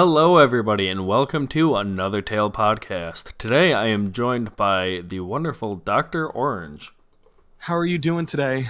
[0.00, 3.36] Hello, everybody, and welcome to another Tale podcast.
[3.36, 6.24] Today, I am joined by the wonderful Dr.
[6.24, 6.94] Orange.
[7.58, 8.68] How are you doing today?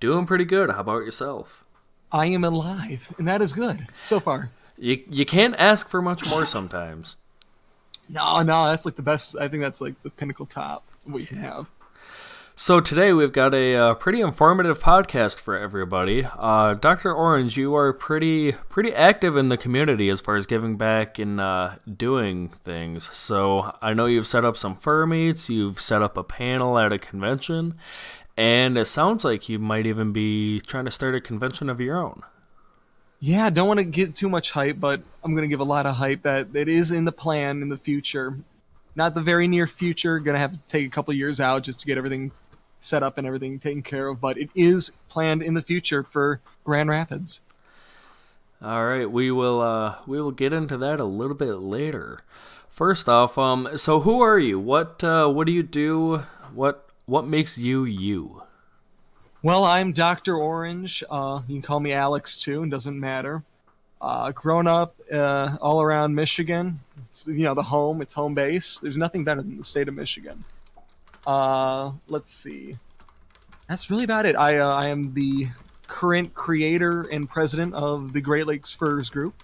[0.00, 0.70] Doing pretty good.
[0.70, 1.64] How about yourself?
[2.10, 4.50] I am alive, and that is good so far.
[4.78, 7.18] You, you can't ask for much more sometimes.
[8.08, 9.36] No, no, that's like the best.
[9.36, 11.66] I think that's like the pinnacle top what you can have.
[12.60, 16.26] So today we've got a uh, pretty informative podcast for everybody.
[16.26, 17.10] Uh, Dr.
[17.10, 21.40] Orange, you are pretty pretty active in the community as far as giving back and
[21.40, 23.08] uh, doing things.
[23.16, 26.92] So I know you've set up some fur meets, you've set up a panel at
[26.92, 27.76] a convention,
[28.36, 31.96] and it sounds like you might even be trying to start a convention of your
[31.96, 32.22] own.
[33.20, 35.86] Yeah, don't want to get too much hype, but I'm going to give a lot
[35.86, 38.36] of hype that it is in the plan in the future.
[38.96, 41.80] Not the very near future, going to have to take a couple years out just
[41.80, 42.32] to get everything
[42.80, 46.40] set up and everything taken care of, but it is planned in the future for
[46.64, 47.40] Grand Rapids.
[48.62, 52.20] All right, we will uh, we will get into that a little bit later.
[52.68, 54.58] First off, um, so who are you?
[54.58, 56.24] What uh, what do you do?
[56.52, 58.42] What what makes you you?
[59.42, 61.02] Well, I'm Doctor Orange.
[61.08, 62.62] Uh, you can call me Alex too.
[62.62, 63.42] It doesn't matter.
[64.00, 66.80] Uh, grown up uh, all around Michigan.
[67.08, 68.02] It's, you know the home.
[68.02, 68.78] It's home base.
[68.78, 70.44] There's nothing better than the state of Michigan.
[71.26, 72.76] Uh, let's see.
[73.68, 74.36] That's really about it.
[74.36, 75.48] I uh, I am the
[75.86, 79.34] current creator and president of the Great Lakes Furs Group.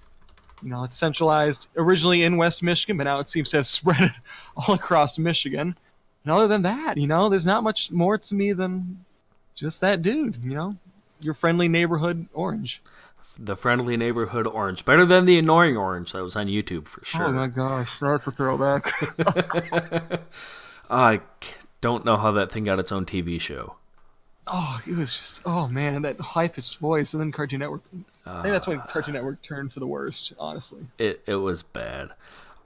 [0.62, 4.14] You know, it's centralized originally in West Michigan, but now it seems to have spread
[4.56, 5.77] all across Michigan.
[6.24, 9.04] And other than that, you know, there's not much more to me than
[9.54, 10.43] just that dude.
[10.43, 10.76] You know,
[11.20, 12.81] your friendly neighborhood orange.
[13.38, 17.26] The friendly neighborhood orange, better than the annoying orange that was on YouTube for sure.
[17.26, 18.93] Oh my gosh, that's a throwback.
[20.91, 21.20] I
[21.86, 23.76] don't know how that thing got its own TV show.
[24.48, 27.82] Oh, it was just oh man, that high pitched voice, and then Cartoon Network.
[28.26, 30.84] I think that's when Cartoon Network turned for the worst, honestly.
[30.98, 32.10] It it was bad.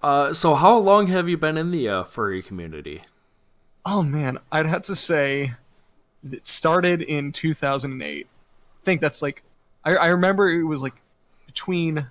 [0.03, 3.03] Uh, so how long have you been in the uh, furry community?
[3.85, 5.53] Oh man, I'd have to say
[6.31, 8.27] it started in 2008.
[8.27, 9.43] I think that's like
[9.85, 10.95] I, I remember it was like
[11.45, 12.07] between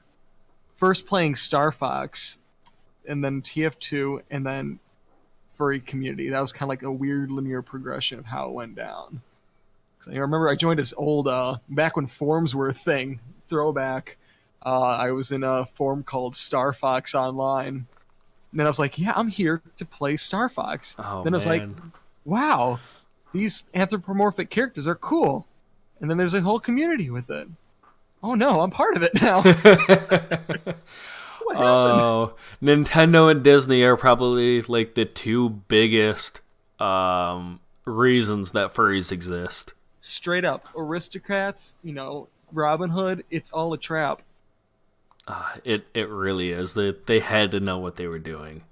[0.76, 2.38] first playing Star Fox
[3.08, 4.80] and then TF2 and then
[5.60, 6.30] furry community.
[6.30, 9.22] That was kind of like a weird linear progression of how it went down.
[10.08, 13.20] I remember I joined this old uh, back when forums were a thing.
[13.50, 14.18] Throwback.
[14.66, 17.86] Uh, I was in a forum called Star Fox Online.
[18.52, 20.96] And then I was like, yeah, I'm here to play Star Fox.
[20.98, 21.64] Oh, then I was like,
[22.24, 22.80] wow,
[23.34, 25.46] these anthropomorphic characters are cool.
[26.00, 27.50] And then there's a whole community with it.
[28.24, 29.44] Oh no, I'm part of it now.
[31.50, 32.02] what happened?
[32.02, 36.42] Oh, Nintendo and Disney are probably like the two biggest
[36.80, 39.74] um, reasons that furries exist.
[40.00, 44.22] Straight up, aristocrats, you know, Robin Hood, it's all a trap.
[45.28, 46.74] Uh, it it really is.
[46.74, 48.64] They they had to know what they were doing.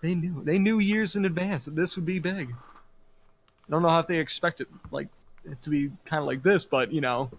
[0.00, 0.42] They knew.
[0.42, 2.52] They knew years in advance that this would be big.
[2.52, 5.08] I don't know how they expected like
[5.44, 7.30] it to be kind of like this, but you know,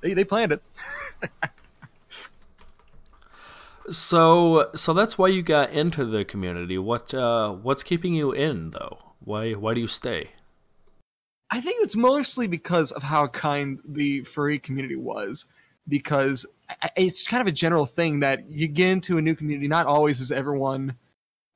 [0.00, 0.62] they they planned it.
[3.90, 6.78] So so that's why you got into the community.
[6.78, 8.98] What uh, what's keeping you in though?
[9.20, 10.30] Why why do you stay?
[11.50, 15.46] I think it's mostly because of how kind the furry community was.
[15.88, 16.46] Because
[16.96, 20.20] it's kind of a general thing that you get into a new community, not always
[20.20, 20.94] is everyone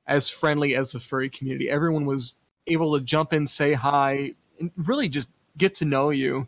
[0.05, 1.69] as friendly as the furry community.
[1.69, 2.35] Everyone was
[2.67, 6.47] able to jump in, say hi, and really just get to know you.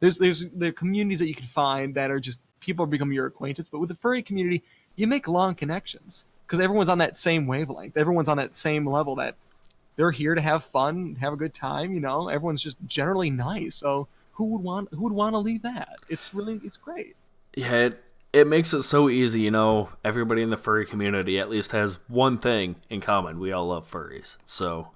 [0.00, 3.68] There's there's the communities that you can find that are just people become your acquaintance,
[3.68, 4.62] but with the furry community,
[4.96, 7.96] you make long connections because everyone's on that same wavelength.
[7.96, 9.34] Everyone's on that same level that
[9.96, 11.92] they're here to have fun, have a good time.
[11.92, 13.74] You know, everyone's just generally nice.
[13.74, 15.96] So who would want who would want to leave that?
[16.08, 17.16] It's really it's great.
[17.54, 19.40] Yeah, it, it makes it so easy.
[19.40, 23.38] You know, everybody in the furry community at least has one thing in common.
[23.38, 24.36] We all love furries.
[24.46, 24.88] So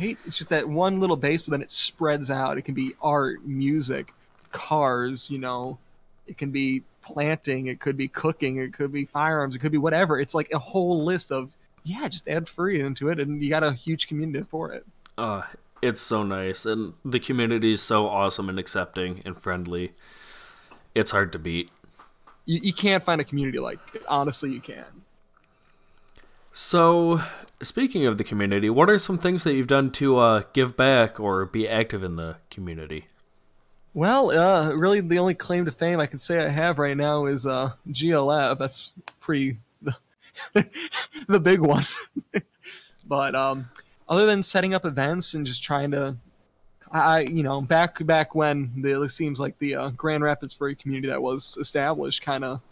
[0.00, 0.18] Right?
[0.26, 2.58] It's just that one little base, but then it spreads out.
[2.58, 4.12] It can be art, music,
[4.50, 5.28] cars.
[5.30, 5.78] You know,
[6.26, 7.66] it can be planting.
[7.66, 8.56] It could be cooking.
[8.56, 9.54] It could be firearms.
[9.54, 10.20] It could be whatever.
[10.20, 11.50] It's like a whole list of
[11.84, 12.08] yeah.
[12.08, 14.86] Just add free into it, and you got a huge community for it.
[15.18, 15.42] uh,
[15.82, 19.92] it's so nice, and the community is so awesome and accepting and friendly.
[20.94, 21.70] It's hard to beat.
[22.46, 24.02] You, you can't find a community like it.
[24.08, 24.84] Honestly, you can.
[26.52, 27.22] So,
[27.62, 31.18] speaking of the community, what are some things that you've done to uh, give back
[31.18, 33.06] or be active in the community?
[33.94, 37.26] Well, uh, really, the only claim to fame I can say I have right now
[37.26, 38.58] is uh, GLF.
[38.58, 39.94] That's pretty the,
[41.28, 41.84] the big one.
[43.06, 43.68] but um,
[44.08, 46.16] other than setting up events and just trying to,
[46.90, 50.74] I you know back back when the, it seems like the uh, Grand Rapids furry
[50.74, 52.62] community that was established kind of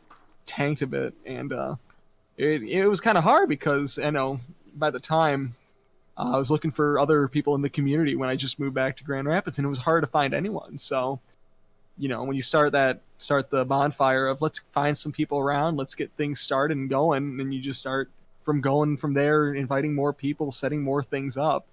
[0.46, 1.76] tanked a bit, and uh,
[2.38, 4.40] it it was kind of hard because you know
[4.74, 5.54] by the time
[6.16, 8.96] uh, I was looking for other people in the community when I just moved back
[8.98, 10.78] to Grand Rapids, and it was hard to find anyone.
[10.78, 11.20] So,
[11.98, 15.76] you know, when you start that start the bonfire of let's find some people around,
[15.76, 18.10] let's get things started and going, and you just start
[18.42, 21.66] from going from there, inviting more people, setting more things up.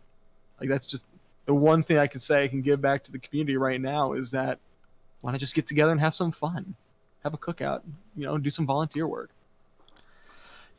[0.59, 1.05] Like that's just
[1.45, 4.13] the one thing I could say I can give back to the community right now
[4.13, 4.59] is that
[5.21, 6.75] why not just get together and have some fun,
[7.23, 7.81] have a cookout,
[8.15, 9.31] you know, do some volunteer work.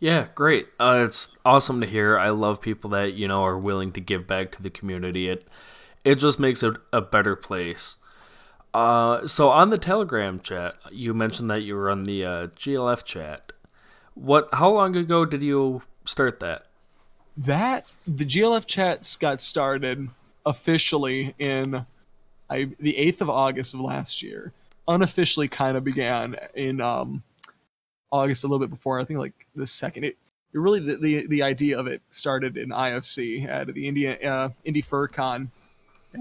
[0.00, 0.68] Yeah, great.
[0.78, 2.18] Uh, it's awesome to hear.
[2.18, 5.28] I love people that you know are willing to give back to the community.
[5.28, 5.46] It
[6.04, 7.96] it just makes it a better place.
[8.72, 13.04] Uh, so on the Telegram chat, you mentioned that you were on the uh, GLF
[13.04, 13.52] chat.
[14.14, 14.48] What?
[14.52, 16.66] How long ago did you start that?
[17.36, 20.08] That the GLF chats got started
[20.46, 21.84] officially in
[22.50, 24.52] I, the eighth of August of last year.
[24.86, 27.22] Unofficially, kind of began in um,
[28.10, 29.00] August, a little bit before.
[29.00, 30.04] I think like the second.
[30.04, 30.16] It,
[30.52, 34.48] it really the, the, the idea of it started in IFC at the India uh,
[34.64, 35.50] Indy Fur Con,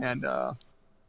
[0.02, 0.54] and uh,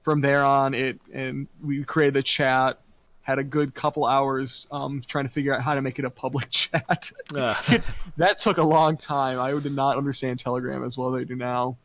[0.03, 2.79] from there on, it and we created the chat.
[3.23, 6.11] Had a good couple hours um, trying to figure out how to make it a
[6.11, 7.11] public chat.
[7.37, 7.55] Uh,
[8.17, 9.39] that took a long time.
[9.39, 11.77] I did not understand Telegram as well as I do now,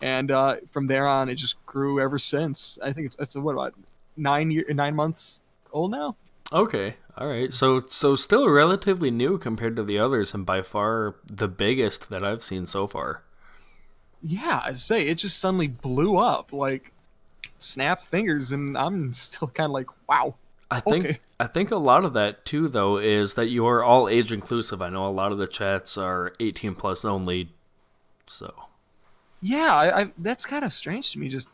[0.00, 2.78] and uh, from there on, it just grew ever since.
[2.82, 3.74] I think it's it's what about
[4.16, 5.42] nine year nine months
[5.72, 6.16] old now.
[6.54, 7.52] Okay, all right.
[7.52, 12.24] So so still relatively new compared to the others, and by far the biggest that
[12.24, 13.22] I've seen so far.
[14.22, 16.92] Yeah, I say it just suddenly blew up like
[17.58, 20.36] snap fingers, and I'm still kind of like, wow.
[20.70, 21.20] I think Okay.
[21.40, 24.80] I think a lot of that too, though, is that you are all age inclusive.
[24.82, 27.54] I know a lot of the chats are 18 plus only,
[28.26, 28.48] so
[29.40, 31.28] Yeah, I, I that's kind of strange to me.
[31.28, 31.48] Just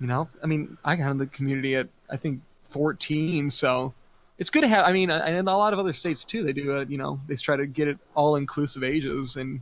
[0.00, 3.94] you know, I mean, I got in the community at I think 14, so
[4.40, 4.86] it's good to have.
[4.86, 6.90] I mean, uh, and in a lot of other states too, they do it.
[6.90, 9.60] You know, they try to get it all inclusive ages and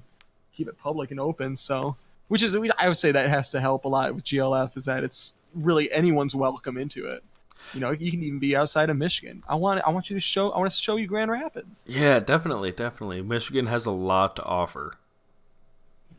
[0.54, 1.56] keep it public and open.
[1.56, 1.96] So,
[2.28, 5.02] which is I would say that has to help a lot with GLF is that
[5.02, 7.24] it's really anyone's welcome into it.
[7.74, 9.42] You know, you can even be outside of Michigan.
[9.48, 11.84] I want I want you to show I want to show you Grand Rapids.
[11.88, 13.20] yeah, definitely, definitely.
[13.20, 14.94] Michigan has a lot to offer.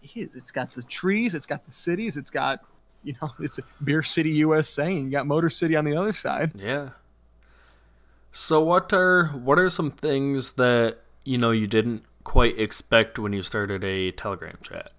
[0.04, 0.36] It is.
[0.36, 1.34] It's got the trees.
[1.34, 2.18] It's got the cities.
[2.18, 2.60] It's got
[3.06, 6.12] you know, it's a Beer City, USA, and you got Motor City on the other
[6.12, 6.52] side.
[6.56, 6.90] Yeah.
[8.32, 13.34] So what are what are some things that you know you didn't quite expect when
[13.34, 14.92] you started a Telegram chat?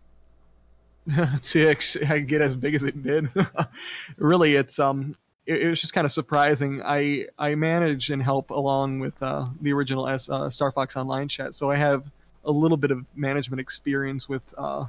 [1.43, 1.75] to
[2.27, 3.29] get as big as it did.
[4.17, 5.15] really, it's um,
[5.47, 6.83] it, it was just kind of surprising.
[6.85, 11.29] I I manage and help along with uh, the original S, uh, Star Fox Online
[11.29, 12.05] chat, so I have
[12.45, 14.87] a little bit of management experience with uh,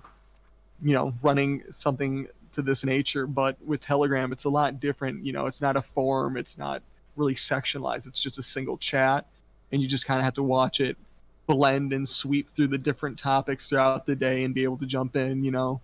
[0.82, 3.28] you know, running something to this nature.
[3.28, 5.26] But with Telegram, it's a lot different.
[5.26, 6.38] You know, it's not a forum.
[6.38, 6.82] It's not
[7.16, 8.08] really sectionalized.
[8.08, 9.26] It's just a single chat,
[9.72, 10.98] and you just kind of have to watch it
[11.48, 15.16] blend and sweep through the different topics throughout the day and be able to jump
[15.16, 15.44] in.
[15.44, 15.82] You know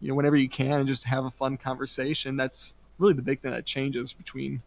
[0.00, 3.40] you know whenever you can and just have a fun conversation that's really the big
[3.40, 4.62] thing that changes between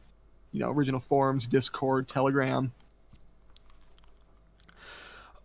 [0.51, 2.71] you know original forums discord telegram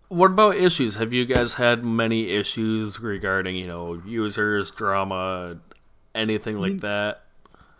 [0.09, 0.95] What about issues?
[0.95, 5.59] Have you guys had many issues regarding, you know, users, drama,
[6.15, 6.81] anything like mm.
[6.83, 7.25] that?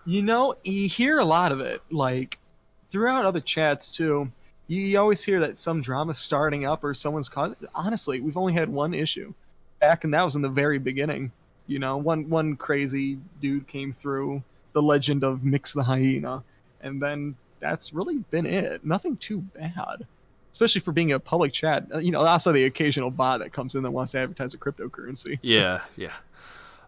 [0.09, 2.39] you know you hear a lot of it like
[2.89, 4.31] throughout other chats too
[4.69, 8.69] you, always hear that some drama's starting up or someone's causing honestly we've only had
[8.69, 9.33] one issue
[9.81, 11.31] back and that was in the very beginning
[11.67, 16.43] you know one one crazy dude came through the legend of mix the hyena
[16.81, 20.07] and then that's really been it nothing too bad
[20.53, 23.75] especially for being a public chat Uh, you know also the occasional bot that comes
[23.75, 26.13] in that wants to advertise a cryptocurrency Yeah, yeah.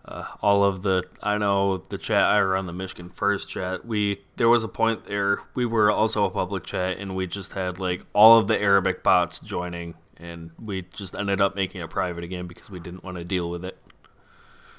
[0.05, 3.85] Uh, all of the I know the chat I run the Michigan First chat.
[3.85, 7.53] We there was a point there we were also a public chat and we just
[7.53, 11.91] had like all of the Arabic bots joining and we just ended up making it
[11.91, 13.79] private again because we didn't want to deal with it.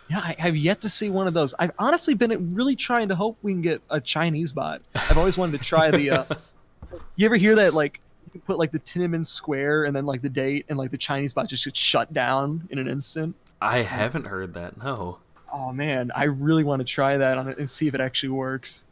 [0.10, 1.54] Yeah, I have yet to see one of those.
[1.60, 4.82] I've honestly been really trying to hope we can get a Chinese bot.
[4.96, 6.10] I've always wanted to try the.
[6.10, 6.26] Uh,
[7.16, 7.76] you ever hear that?
[7.76, 10.90] Like, you can put like the Tiananmen Square and then like the date, and like
[10.90, 13.36] the Chinese bot just gets shut down in an instant.
[13.62, 14.78] I haven't heard that.
[14.82, 15.20] No.
[15.52, 18.30] Oh man, I really want to try that on it and see if it actually
[18.30, 18.86] works.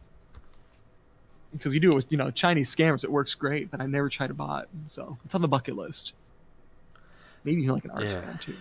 [1.54, 4.10] Because you do it with you know Chinese scammers, it works great, but I never
[4.10, 6.14] tried a bot, so it's on the bucket list.
[7.44, 8.22] Maybe even like an art Yeah.
[8.22, 8.56] spam too.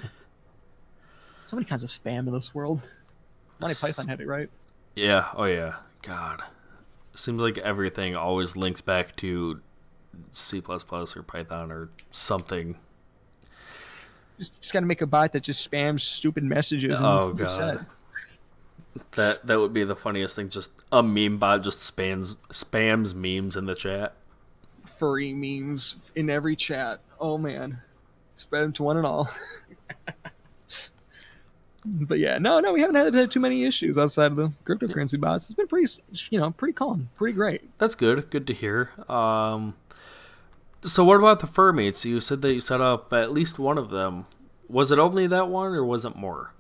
[1.47, 2.81] So many kinds of spam in this world.
[3.61, 4.51] Monty S- Python had it right.
[4.95, 5.29] Yeah.
[5.35, 5.77] Oh yeah.
[6.03, 6.43] God.
[7.15, 9.61] Seems like everything always links back to
[10.33, 12.77] C++ or Python or something.
[14.39, 17.01] Just, just got to make a bot that just spams stupid messages.
[17.03, 17.51] Oh, God.
[17.51, 17.81] set.
[19.13, 20.49] That that would be the funniest thing.
[20.49, 24.15] Just a meme bot just spams spams memes in the chat.
[24.99, 27.01] furry memes in every chat.
[27.21, 27.81] Oh man,
[28.37, 29.31] spread them to one and all.
[31.85, 35.47] but yeah, no, no, we haven't had too many issues outside of the cryptocurrency bots.
[35.47, 35.91] It's been pretty,
[36.31, 37.77] you know, pretty calm, pretty great.
[37.79, 38.31] That's good.
[38.31, 38.91] Good to hear.
[39.09, 39.75] Um,
[40.87, 42.05] so what about the fur mates?
[42.05, 44.27] You said that you set up at least one of them.
[44.69, 46.53] Was it only that one, or was it more?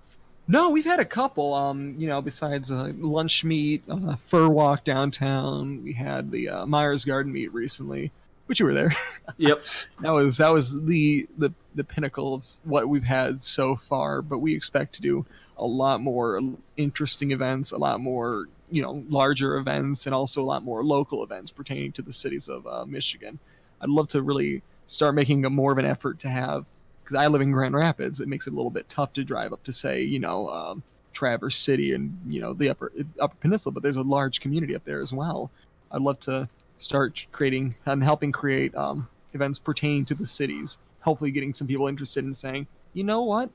[0.49, 1.54] No, we've had a couple.
[1.54, 5.83] Um, you know, besides uh, lunch meet, uh, fur walk downtown.
[5.83, 8.12] We had the uh, Meijer's Garden meet recently,
[8.47, 8.92] which you were there.
[9.38, 9.64] Yep.
[10.00, 14.23] that was that was the the the pinnacle of what we've had so far.
[14.23, 15.26] But we expect to do
[15.59, 16.40] a lot more
[16.76, 21.25] interesting events, a lot more you know larger events, and also a lot more local
[21.25, 23.40] events pertaining to the cities of uh, Michigan.
[23.80, 26.66] I'd love to really start making a more of an effort to have
[27.02, 28.21] because I live in Grand Rapids.
[28.21, 30.83] It makes it a little bit tough to drive up to say you know um,
[31.12, 34.85] Traverse City and you know the upper Upper Peninsula, but there's a large community up
[34.85, 35.50] there as well.
[35.90, 40.78] I'd love to start creating and helping create um, events pertaining to the cities.
[41.00, 43.49] Hopefully, getting some people interested in saying, you know what,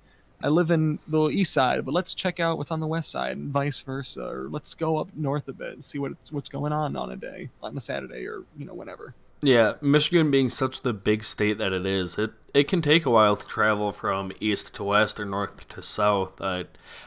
[0.44, 3.38] I live in the east side, but let's check out what's on the west side,
[3.38, 6.74] and vice versa, or let's go up north a bit and see what what's going
[6.74, 9.14] on on a day, on a Saturday, or you know whenever.
[9.42, 13.10] Yeah, Michigan being such the big state that it is, it it can take a
[13.10, 16.40] while to travel from east to west or north to south.
[16.42, 16.66] I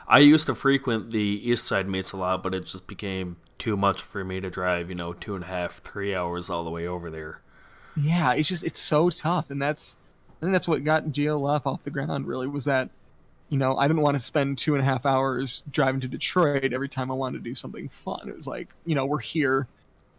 [0.09, 3.77] I used to frequent the east side meets a lot, but it just became too
[3.77, 4.89] much for me to drive.
[4.89, 7.41] You know, two and a half, three hours all the way over there.
[7.97, 9.97] Yeah, it's just it's so tough, and that's
[10.29, 12.27] I think that's what got GLF off the ground.
[12.27, 12.91] Really, was that
[13.49, 16.73] you know I didn't want to spend two and a half hours driving to Detroit
[16.73, 18.29] every time I wanted to do something fun.
[18.29, 19.69] It was like you know we're here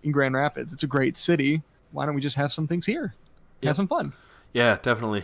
[0.03, 0.71] in Grand Rapids.
[0.71, 1.61] It's a great city
[1.95, 3.13] why don't we just have some things here?
[3.61, 3.69] Yep.
[3.69, 4.13] Have some fun.
[4.53, 5.23] Yeah, definitely.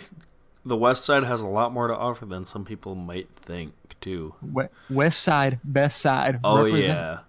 [0.66, 4.34] The West Side has a lot more to offer than some people might think, too.
[4.90, 6.40] West Side, best side.
[6.44, 6.98] Oh represent.
[6.98, 7.20] yeah.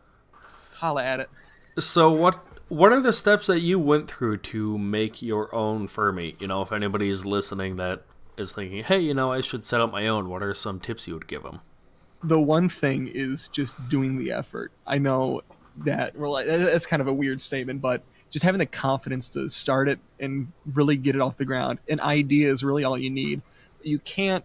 [0.75, 1.31] Holla at it.
[1.79, 2.45] So what?
[2.69, 6.41] What are the steps that you went through to make your own fur meet?
[6.41, 8.03] You know, if anybody's listening that
[8.39, 10.31] is thinking, hey, you know, I should set up my own.
[10.31, 11.61] What are some tips you would give them?
[12.23, 14.73] The one thing is just doing the effort.
[14.87, 15.43] I know
[15.79, 19.89] that well, that's kind of a weird statement, but just having the confidence to start
[19.89, 21.79] it and really get it off the ground.
[21.89, 23.43] An idea is really all you need.
[23.83, 24.45] You can't,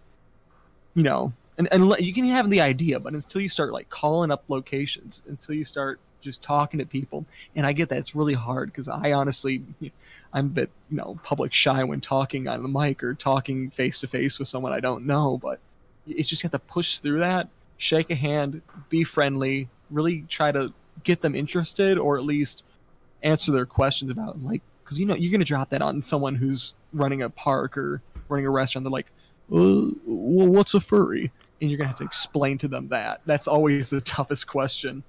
[0.94, 4.30] you know, and, and you can have the idea, but until you start like calling
[4.30, 7.24] up locations, until you start just talking to people,
[7.56, 9.62] and I get that it's really hard because I honestly,
[10.34, 13.98] I'm a bit, you know, public shy when talking on the mic or talking face
[13.98, 15.60] to face with someone I don't know, but
[16.06, 20.52] it's just you have to push through that, shake a hand, be friendly, really try
[20.52, 22.64] to get them interested or at least
[23.22, 26.74] answer their questions about like because you know you're gonna drop that on someone who's
[26.92, 28.84] running a park or running a restaurant.
[28.84, 29.10] They're like,
[29.52, 31.30] uh, well, what's a furry?
[31.60, 33.20] And you're gonna have to explain to them that.
[33.26, 35.02] That's always the toughest question.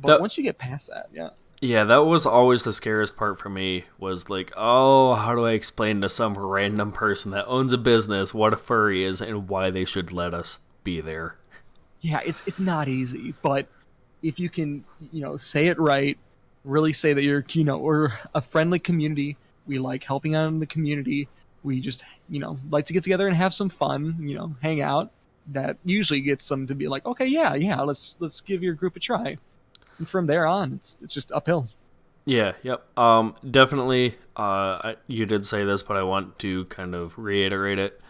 [0.00, 1.30] But that, once you get past that, yeah.
[1.60, 5.52] Yeah, that was always the scariest part for me was like, oh, how do I
[5.52, 9.70] explain to some random person that owns a business what a furry is and why
[9.70, 11.36] they should let us be there?
[12.00, 13.66] Yeah, it's it's not easy, but
[14.22, 16.16] if you can, you know, say it right,
[16.68, 19.36] really say that you're you know we're a friendly community.
[19.66, 21.28] We like helping out in the community.
[21.62, 24.82] We just you know like to get together and have some fun you know hang
[24.82, 25.10] out.
[25.48, 28.96] That usually gets them to be like okay yeah yeah let's let's give your group
[28.96, 29.38] a try.
[29.98, 31.68] And from there on it's it's just uphill.
[32.24, 32.86] Yeah yep.
[32.96, 37.78] Um definitely uh I, you did say this but i want to kind of reiterate
[37.78, 38.00] it.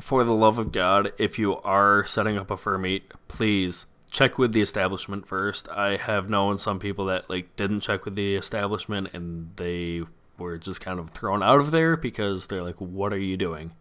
[0.00, 4.38] For the love of god if you are setting up a fur meet please check
[4.38, 5.68] with the establishment first.
[5.68, 10.02] I have known some people that like didn't check with the establishment and they
[10.36, 13.72] were just kind of thrown out of there because they're like, "What are you doing?"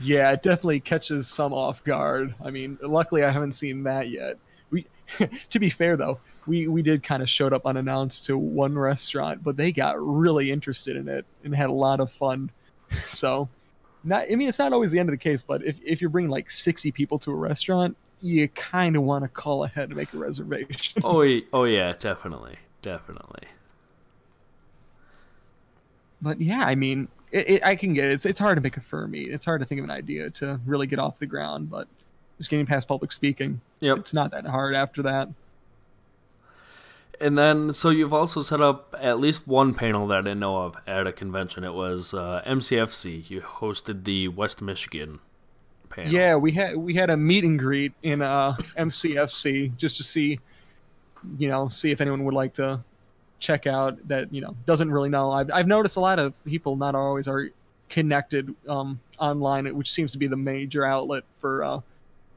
[0.00, 2.34] Yeah, it definitely catches some off guard.
[2.42, 4.38] I mean, luckily I haven't seen that yet.
[4.70, 4.86] We,
[5.50, 9.44] to be fair though, we we did kind of showed up unannounced to one restaurant,
[9.44, 12.50] but they got really interested in it and had a lot of fun.
[13.04, 13.48] So,
[14.02, 16.10] not I mean, it's not always the end of the case, but if if you're
[16.10, 19.96] bringing like 60 people to a restaurant, you kind of want to call ahead to
[19.96, 21.02] make a reservation.
[21.04, 23.48] oh, oh yeah, definitely, definitely.
[26.22, 28.12] But yeah, I mean, it, it, I can get it.
[28.12, 29.32] It's it's hard to make a fur meet.
[29.32, 31.70] It's hard to think of an idea to really get off the ground.
[31.70, 31.88] But
[32.38, 33.98] just getting past public speaking, yep.
[33.98, 35.28] it's not that hard after that.
[37.20, 40.56] And then, so you've also set up at least one panel that I didn't know
[40.62, 41.64] of at a convention.
[41.64, 43.28] It was uh, MCFC.
[43.28, 45.20] You hosted the West Michigan
[45.90, 46.12] panel.
[46.12, 50.40] Yeah, we had we had a meet and greet in uh, MCFC just to see,
[51.38, 52.82] you know, see if anyone would like to
[53.38, 55.30] check out that you know doesn't really know.
[55.32, 57.48] I've I've noticed a lot of people not always are
[57.88, 61.80] connected um, online, which seems to be the major outlet for uh,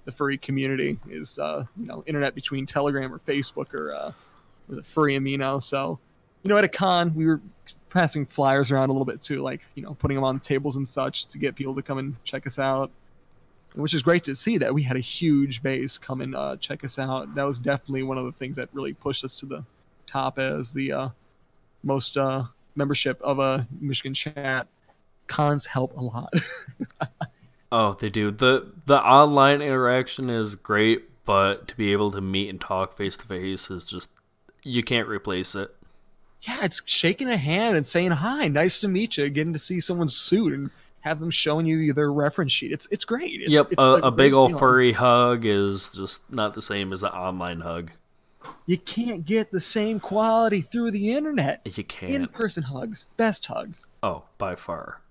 [0.06, 4.12] the furry community is uh, you know internet between Telegram or Facebook or uh,
[4.68, 5.62] was it Furry Amino.
[5.62, 6.00] So
[6.42, 7.40] you know at a con we were
[7.94, 10.88] passing flyers around a little bit too, like you know, putting them on tables and
[10.88, 12.90] such to get people to come and check us out.
[13.76, 16.84] Which is great to see that we had a huge base come and uh, check
[16.84, 17.34] us out.
[17.34, 19.64] That was definitely one of the things that really pushed us to the
[20.06, 21.10] top as the uh,
[21.84, 22.44] most uh,
[22.76, 24.68] membership of a Michigan chat.
[25.28, 26.34] Cons help a lot.
[27.72, 28.30] oh, they do.
[28.30, 33.18] the The online interaction is great, but to be able to meet and talk face
[33.18, 34.10] to face is just
[34.64, 35.74] you can't replace it.
[36.42, 39.80] Yeah, it's shaking a hand and saying hi, nice to meet you, getting to see
[39.80, 40.70] someone's suit and
[41.04, 42.72] have them showing you their reference sheet.
[42.72, 43.42] It's it's great.
[43.42, 47.04] It's, yep, it's a, a, big old furry hug is just not the same as
[47.04, 47.92] an online hug.
[48.66, 51.62] You can't get the same quality through the internet.
[51.66, 52.14] You can't.
[52.14, 53.86] In person hugs, best hugs.
[54.02, 55.02] Oh, by far.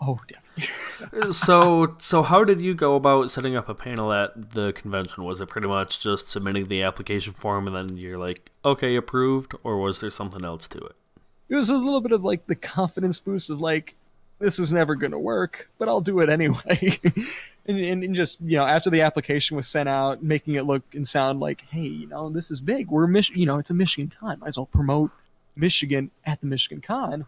[0.00, 1.30] Oh, definitely.
[1.32, 5.22] so, so how did you go about setting up a panel at the convention?
[5.22, 9.54] Was it pretty much just submitting the application form and then you're like, okay, approved,
[9.62, 10.96] or was there something else to it?
[11.48, 13.94] It was a little bit of like the confidence boost of like,
[14.42, 16.98] this is never going to work, but I'll do it anyway.
[17.66, 20.82] and, and, and, just, you know, after the application was sent out, making it look
[20.94, 22.90] and sound like, hey, you know, this is big.
[22.90, 24.40] We're, Mich- you know, it's a Michigan Con.
[24.40, 25.12] Might as well promote
[25.54, 27.24] Michigan at the Michigan Con.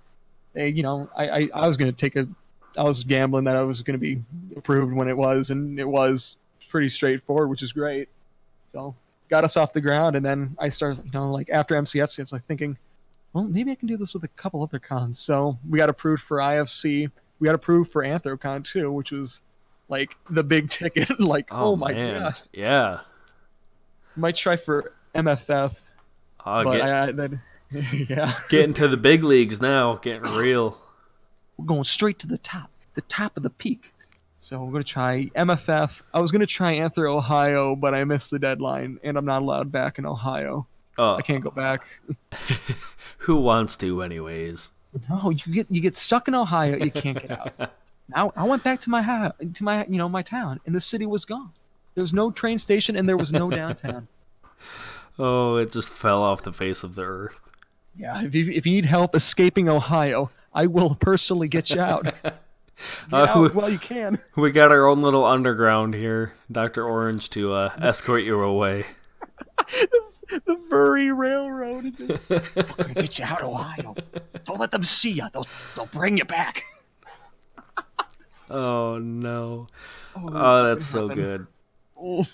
[0.54, 2.26] They, you know, I, I, I was going to take a
[2.76, 4.20] I was gambling that I was going to be
[4.56, 6.36] approved when it was, and it was
[6.68, 8.08] pretty straightforward, which is great.
[8.66, 8.94] So
[9.28, 12.22] got us off the ground, and then I started, you know, like after MCFC, I
[12.22, 12.76] was like thinking,
[13.34, 15.18] well, maybe I can do this with a couple other cons.
[15.18, 17.10] So we got approved for IFC.
[17.40, 19.42] We got approved for Anthrocon too, which was
[19.88, 21.20] like the big ticket.
[21.20, 22.22] like, oh, oh my man.
[22.22, 23.00] gosh, yeah.
[24.16, 25.76] Might try for MFF.
[26.40, 30.78] I'll ah, but get, I, I, yeah, getting to the big leagues now, getting real.
[31.56, 33.92] We're going straight to the top, the top of the peak.
[34.38, 36.02] So we're going to try MFF.
[36.12, 39.40] I was going to try Anthro Ohio, but I missed the deadline, and I'm not
[39.40, 40.66] allowed back in Ohio.
[40.98, 41.16] Oh.
[41.16, 41.84] I can't go back.
[43.18, 44.70] Who wants to, anyways?
[45.08, 46.76] No, you get you get stuck in Ohio.
[46.76, 47.72] You can't get out.
[48.14, 50.80] now I went back to my house, to my you know my town, and the
[50.80, 51.52] city was gone.
[51.94, 54.08] There was no train station, and there was no downtown.
[55.18, 57.38] oh, it just fell off the face of the earth.
[57.96, 62.04] Yeah, if you, if you need help escaping Ohio, I will personally get you out.
[62.04, 62.34] Get
[63.12, 64.18] uh, out well, you can.
[64.34, 68.86] We got our own little underground here, Doctor Orange, to uh, escort you away.
[70.44, 71.94] the, furry railroad.
[72.28, 72.40] We're
[72.76, 73.94] gonna get you out of Ohio.
[74.44, 75.24] Don't let them see you.
[75.32, 76.64] They'll they'll bring you back.
[78.50, 79.68] oh no!
[80.16, 81.22] Oh, oh that's so happen.
[81.22, 81.46] good.
[82.00, 82.24] Oh.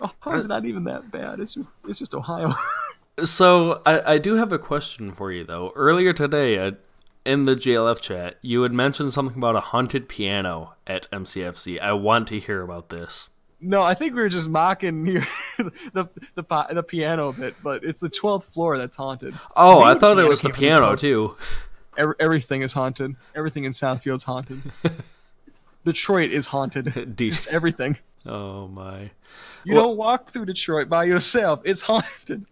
[0.00, 1.38] Ohio's not even that bad.
[1.40, 2.52] It's just it's just Ohio.
[3.24, 5.72] So I, I do have a question for you though.
[5.76, 6.80] Earlier today, at,
[7.24, 11.78] in the GLF chat, you had mentioned something about a haunted piano at MCFC.
[11.78, 13.30] I want to hear about this.
[13.62, 15.04] No, I think we were just mocking
[15.56, 19.34] the the the, the piano bit, but it's the twelfth floor that's haunted.
[19.56, 21.36] Oh, so I thought it was the piano too.
[21.96, 23.14] Every, everything is haunted.
[23.34, 24.62] Everything in Southfield's haunted.
[25.84, 27.14] Detroit is haunted.
[27.16, 27.96] Just everything.
[28.26, 29.10] Oh my!
[29.64, 31.60] You well, don't walk through Detroit by yourself.
[31.64, 32.46] It's haunted.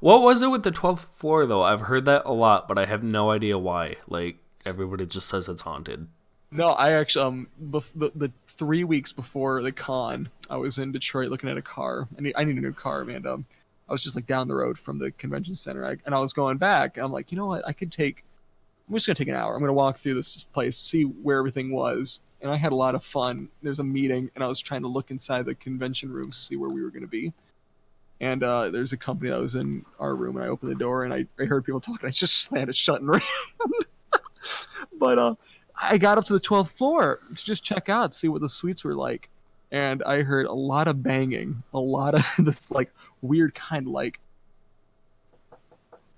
[0.00, 1.62] What was it with the 12th floor, though?
[1.62, 3.96] I've heard that a lot, but I have no idea why.
[4.08, 6.08] Like, everybody just says it's haunted.
[6.54, 10.92] No, I actually, um, bef- the, the three weeks before the con, I was in
[10.92, 12.06] Detroit looking at a car.
[12.16, 13.26] I need, I need a new car, man.
[13.26, 13.46] Um,
[13.88, 16.32] I was just like down the road from the convention center, I, and I was
[16.32, 16.98] going back.
[16.98, 17.66] I'm like, you know what?
[17.66, 18.24] I could take.
[18.88, 19.54] I'm just gonna take an hour.
[19.54, 22.94] I'm gonna walk through this place, see where everything was, and I had a lot
[22.94, 23.48] of fun.
[23.62, 26.56] There's a meeting, and I was trying to look inside the convention rooms to see
[26.56, 27.32] where we were gonna be
[28.22, 31.02] and uh, there's a company that was in our room, and I opened the door
[31.02, 32.06] and I, I heard people talking.
[32.06, 33.20] I just slammed it shut and ran.
[34.98, 35.34] but uh,
[35.82, 38.84] I got up to the 12th floor to just check out, see what the suites
[38.84, 39.28] were like,
[39.72, 43.92] and I heard a lot of banging, a lot of this like weird kind of
[43.92, 44.20] like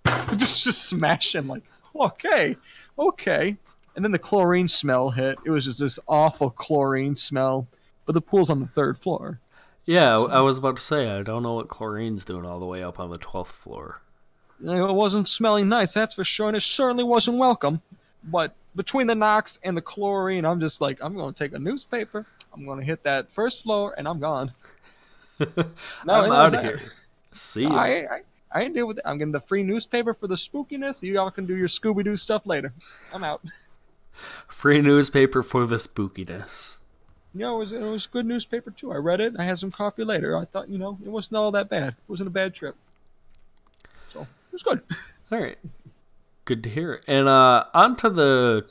[0.36, 1.62] just just smashing like
[1.98, 2.56] okay,
[2.98, 3.56] okay,
[3.96, 5.38] and then the chlorine smell hit.
[5.44, 7.66] It was just this awful chlorine smell,
[8.04, 9.40] but the pool's on the third floor.
[9.86, 12.66] Yeah, so, I was about to say I don't know what chlorine's doing all the
[12.66, 14.02] way up on the twelfth floor.
[14.62, 17.82] It wasn't smelling nice, that's for sure, and it certainly wasn't welcome.
[18.22, 21.58] But between the knocks and the chlorine, I'm just like, I'm going to take a
[21.58, 24.52] newspaper, I'm going to hit that first floor, and I'm gone.
[25.38, 25.64] no,
[26.06, 26.80] I'm out of here.
[27.32, 27.68] See you.
[27.68, 28.20] I, I,
[28.52, 29.04] I ain't deal with it.
[29.04, 31.02] I'm getting the free newspaper for the spookiness.
[31.02, 32.72] You all can do your Scooby Doo stuff later.
[33.12, 33.42] I'm out.
[34.46, 36.78] Free newspaper for the spookiness
[37.34, 38.92] you know, it was, it was good newspaper too.
[38.92, 39.34] I read it.
[39.38, 40.36] I had some coffee later.
[40.36, 41.88] I thought, you know, it wasn't all that bad.
[41.88, 42.76] It wasn't a bad trip.
[44.12, 44.82] So it was good.
[45.32, 45.58] All right.
[46.44, 47.00] Good to hear.
[47.06, 48.66] And uh, on to the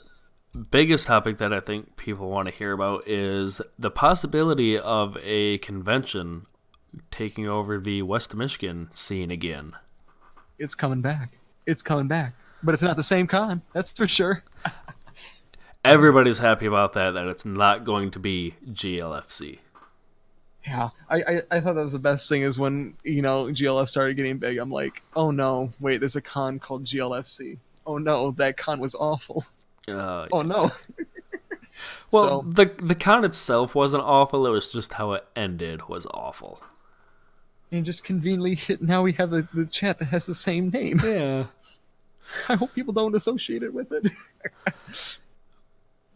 [0.70, 5.58] biggest topic that I think people want to hear about is the possibility of a
[5.60, 6.46] convention
[7.10, 9.74] taking over the West Michigan scene again.
[10.60, 11.40] It's coming back.
[11.66, 13.64] it's coming back, but it's not the same con.
[13.74, 14.44] That's for sure.
[15.86, 17.12] Everybody's happy about that.
[17.12, 19.60] That it's not going to be GLFC.
[20.66, 23.88] Yeah, I, I, I thought that was the best thing is when you know GLF
[23.88, 24.58] started getting big.
[24.58, 27.58] I'm like, oh no, wait, there's a con called GLFC.
[27.86, 29.46] Oh no, that con was awful.
[29.88, 30.72] Uh, Oh no.
[32.12, 34.48] well, so, the the con itself wasn't awful.
[34.48, 36.62] It was just how it ended was awful.
[37.72, 41.02] and just conveniently now we have the, the chat that has the same name.
[41.04, 41.46] Yeah.
[42.50, 44.10] I hope people don't associate it with it.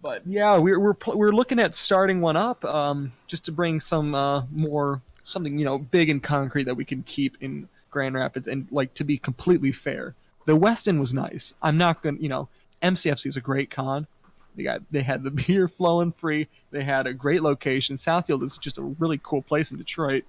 [0.08, 4.16] But yeah, we're we're we're looking at starting one up, um, just to bring some
[4.16, 8.48] uh, more something you know big and concrete that we can keep in Grand Rapids,
[8.48, 10.16] and like to be completely fair,
[10.46, 11.54] the Westin was nice.
[11.62, 12.48] I'm not gonna, you know,
[12.82, 14.08] MCFC is a great con.
[14.56, 16.48] They got they had the beer flowing free.
[16.72, 17.98] They had a great location.
[17.98, 20.24] Southfield is just a really cool place in Detroit,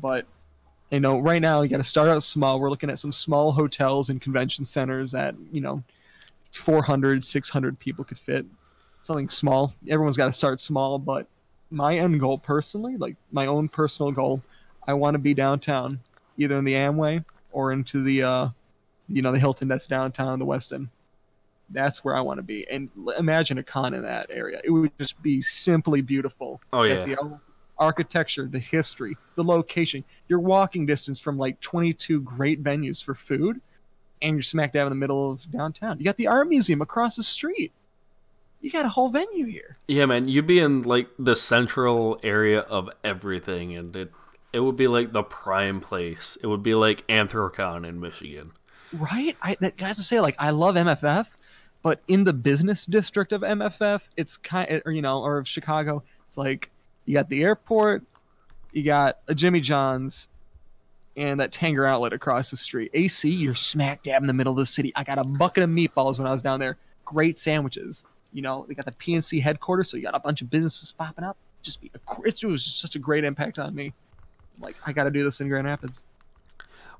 [0.00, 0.24] but
[0.90, 2.58] you know, right now you got to start out small.
[2.58, 5.84] We're looking at some small hotels and convention centers that, you know,
[6.52, 8.46] 400, 600 people could fit.
[9.02, 9.74] Something small.
[9.88, 11.26] Everyone's got to start small, but
[11.70, 14.42] my end goal personally, like my own personal goal,
[14.86, 16.00] I want to be downtown,
[16.36, 18.48] either in the Amway or into the, uh,
[19.08, 20.88] you know, the Hilton that's downtown, the Westin.
[21.70, 22.66] That's where I want to be.
[22.68, 24.60] And imagine a con in that area.
[24.64, 26.60] It would just be simply beautiful.
[26.72, 27.04] Oh yeah.
[27.04, 27.38] the
[27.80, 30.04] architecture, the history, the location.
[30.28, 33.60] You're walking distance from like 22 great venues for food,
[34.20, 35.98] and you're smack dab in the middle of downtown.
[35.98, 37.72] You got the art museum across the street.
[38.60, 39.78] You got a whole venue here.
[39.88, 40.28] Yeah, man.
[40.28, 44.12] You'd be in like the central area of everything, and it
[44.52, 46.36] it would be like the prime place.
[46.42, 48.52] It would be like Anthrocon in Michigan.
[48.92, 49.36] Right?
[49.42, 51.26] I that guys to say like I love MFF,
[51.82, 56.02] but in the business district of MFF, it's kind or you know, or of Chicago,
[56.26, 56.70] it's like
[57.06, 58.02] you got the airport,
[58.72, 60.28] you got a Jimmy John's,
[61.16, 62.90] and that Tanger outlet across the street.
[62.94, 64.92] AC, you're smack dab in the middle of the city.
[64.96, 66.76] I got a bucket of meatballs when I was down there.
[67.04, 68.04] Great sandwiches.
[68.32, 71.24] You know, they got the PNC headquarters, so you got a bunch of businesses popping
[71.24, 71.36] up.
[71.62, 73.92] Just be, a, it was just such a great impact on me.
[74.60, 76.02] Like I got to do this in Grand Rapids.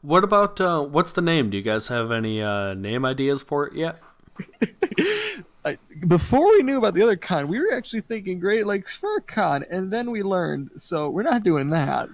[0.03, 1.51] What about uh, what's the name?
[1.51, 3.99] Do you guys have any uh, name ideas for it yet?
[5.65, 9.21] I, before we knew about the other con, we were actually thinking Great Lakes Fur
[9.21, 10.71] Con, and then we learned.
[10.77, 12.09] So we're not doing that.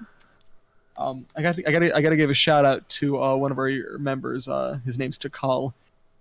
[0.99, 3.23] Um, I got to, I got to, I got to give a shout out to
[3.23, 4.49] uh, one of our members.
[4.49, 5.73] Uh, his name's Takal.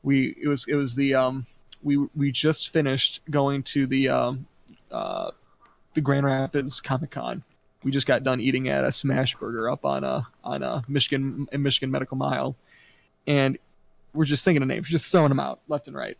[0.03, 1.47] We it was it was the um
[1.85, 4.47] we we just finished going to the um
[4.91, 5.31] uh
[5.93, 7.43] the Grand Rapids Comic Con.
[7.85, 11.47] We just got done eating at a Smash Burger up on a on a Michigan
[11.51, 12.55] in Michigan Medical Mile,
[13.27, 13.57] and
[14.13, 16.17] we're just thinking of names, just throwing them out left and right.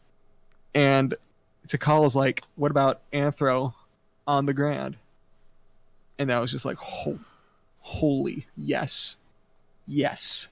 [0.76, 1.16] And
[1.68, 3.74] Takal is like, "What about Anthro
[4.28, 4.98] on the Grand?"
[6.20, 7.20] And that was just like, "Ho-
[7.80, 9.18] "Holy yes,
[9.88, 10.50] yes."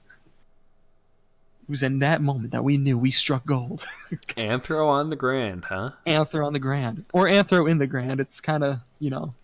[1.64, 3.86] It was in that moment that we knew we struck gold.
[4.36, 5.90] Anthro on the Grand, huh?
[6.06, 8.20] Anthro on the Grand or Anthro in the Grand.
[8.20, 9.34] It's kind of you know,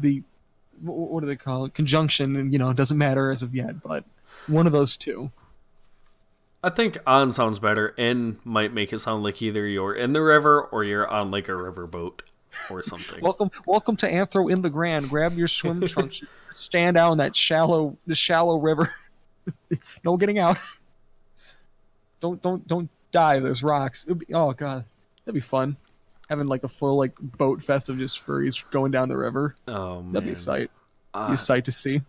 [0.00, 0.22] the
[0.82, 1.74] wh- what do they call it?
[1.74, 4.04] Conjunction, and you know, it doesn't matter as of yet, but
[4.46, 5.30] one of those two.
[6.62, 7.88] I think on sounds better.
[7.88, 11.48] In might make it sound like either you're in the river or you're on like
[11.48, 12.22] a river boat
[12.70, 13.20] or something.
[13.20, 15.10] Welcome, welcome to Anthro in the Grand.
[15.10, 16.22] Grab your swim trunks.
[16.54, 18.94] Stand out in that shallow, the shallow river.
[20.04, 20.56] no getting out.
[22.24, 23.42] Don't, don't, don't dive.
[23.42, 24.04] There's rocks.
[24.06, 24.86] It'd be, oh god,
[25.26, 25.76] that'd be fun.
[26.30, 29.56] Having like a full like boat fest of just furries going down the river.
[29.68, 30.70] oh man, That'd be a sight.
[31.12, 32.00] Be Uh, a sight to see.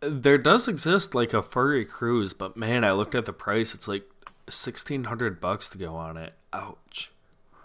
[0.00, 3.74] there does exist like a furry cruise, but man, I looked at the price.
[3.74, 4.08] It's like
[4.48, 6.34] sixteen hundred bucks to go on it.
[6.52, 7.10] Ouch.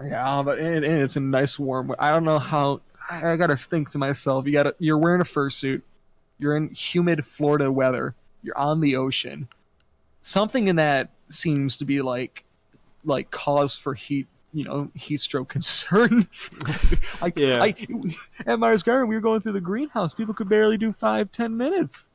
[0.04, 1.94] Yeah, but and, and it's a nice warm.
[2.00, 2.82] I don't know how.
[3.08, 4.48] I, I gotta think to myself.
[4.48, 4.76] You gotta.
[4.80, 5.84] You're wearing a fursuit.
[6.40, 8.16] You're in humid Florida weather.
[8.42, 9.48] You're on the ocean.
[10.24, 12.44] Something in that seems to be like,
[13.04, 14.28] like cause for heat.
[14.56, 16.28] You know, heat stroke concern.
[17.22, 17.64] like, Yeah.
[17.64, 17.70] I,
[18.46, 20.14] at Meijer's Garden, we were going through the greenhouse.
[20.14, 22.12] People could barely do five, ten minutes.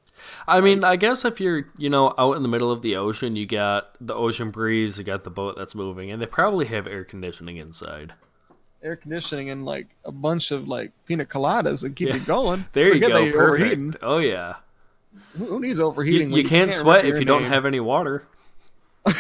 [0.47, 3.35] I mean, I guess if you're, you know, out in the middle of the ocean,
[3.35, 6.87] you got the ocean breeze, you got the boat that's moving, and they probably have
[6.87, 8.13] air conditioning inside.
[8.85, 12.17] Air conditioning and like a bunch of like pina coladas and keep Yeah.
[12.17, 12.67] it going.
[12.73, 13.87] There Forget you go, you're overheating.
[13.93, 14.05] perfect.
[14.05, 14.55] Oh yeah,
[15.37, 16.31] Who needs you, overheating?
[16.31, 18.27] you when can't remember sweat if you don't have any water.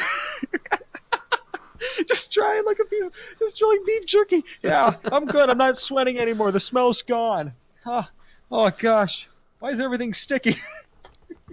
[2.06, 4.44] just trying like a piece, just like beef jerky.
[4.62, 5.48] Yeah, I'm good.
[5.50, 6.50] I'm not sweating anymore.
[6.52, 7.52] The smell's gone.
[7.84, 8.04] Huh.
[8.50, 9.28] Oh gosh,
[9.60, 10.56] why is everything sticky?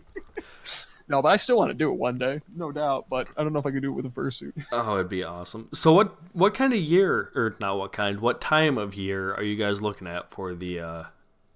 [1.07, 3.07] no, but I still want to do it one day, no doubt.
[3.09, 4.53] But I don't know if I could do it with a fursuit.
[4.71, 5.69] Oh, it'd be awesome.
[5.73, 9.43] So what what kind of year or not what kind, what time of year are
[9.43, 11.03] you guys looking at for the uh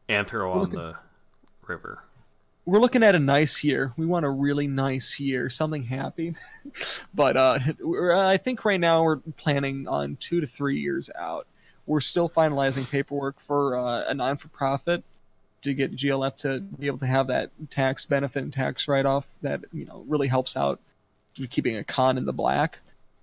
[0.07, 0.95] Anthro on looking- the
[1.67, 2.03] river?
[2.69, 3.93] We're looking at a nice year.
[3.97, 6.35] We want a really nice year, something happy.
[7.13, 7.59] but uh,
[8.15, 11.47] I think right now we're planning on two to three years out.
[11.87, 15.03] We're still finalizing paperwork for uh, a non for profit
[15.63, 19.27] to get GLF to be able to have that tax benefit and tax write off
[19.41, 20.79] that you know really helps out
[21.49, 22.79] keeping a con in the black.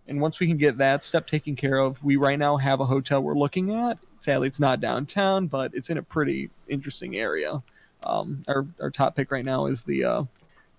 [0.09, 2.85] And once we can get that step taken care of, we right now have a
[2.85, 3.98] hotel we're looking at.
[4.20, 7.62] Sadly, it's not downtown, but it's in a pretty interesting area.
[8.04, 10.22] Um, our our top pick right now is the uh,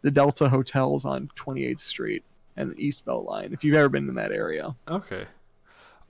[0.02, 2.24] the Delta Hotels on 28th Street
[2.56, 3.52] and the East Belt Line.
[3.54, 5.26] If you've ever been in that area, Okay.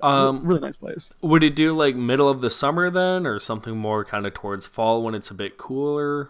[0.02, 1.10] um, really nice place.
[1.22, 4.68] would it do like middle of the summer then, or something more kind of towards
[4.68, 6.30] fall when it's a bit cooler?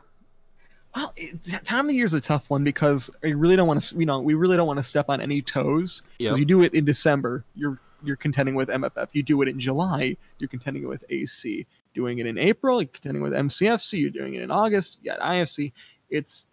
[0.95, 3.97] Well, it, time of year is a tough one because I really don't want to.
[3.97, 6.01] You know, we really don't want to step on any toes.
[6.19, 6.37] Yep.
[6.37, 9.09] You do it in December, you're you're contending with MFF.
[9.11, 11.65] You do it in July, you're contending with AC.
[11.97, 13.99] Doing it in April, you're contending with MCFC.
[13.99, 15.73] You're doing it in August, you got IFC.
[16.11, 16.45] It's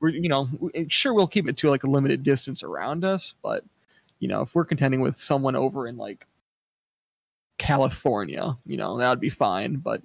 [0.00, 0.48] we're you know
[0.88, 3.62] sure we'll keep it to like a limited distance around us, but
[4.18, 6.26] you know if we're contending with someone over in like
[7.58, 9.76] California, you know that would be fine.
[9.76, 10.02] But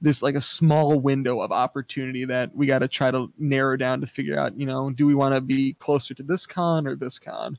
[0.00, 4.00] there's like a small window of opportunity that we got to try to narrow down
[4.00, 6.96] to figure out, you know, do we want to be closer to this con or
[6.96, 7.56] this con?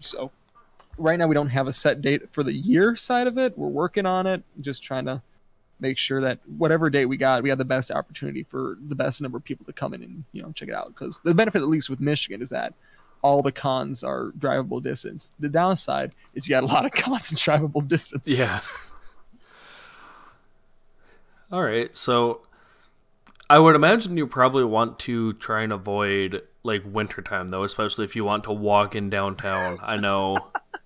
[0.00, 0.32] So
[0.98, 3.56] right now we don't have a set date for the year side of it.
[3.56, 5.22] We're working on it, just trying to
[5.82, 9.20] make sure that whatever date we got, we have the best opportunity for the best
[9.20, 10.88] number of people to come in and, you know, check it out.
[10.88, 12.72] Because the benefit, at least with Michigan, is that
[13.20, 15.32] all the cons are drivable distance.
[15.40, 18.30] The downside is you got a lot of cons and drivable distance.
[18.30, 18.60] Yeah.
[21.50, 21.94] All right.
[21.94, 22.42] So
[23.50, 28.14] I would imagine you probably want to try and avoid like wintertime though, especially if
[28.16, 29.78] you want to walk in downtown.
[29.82, 30.38] I know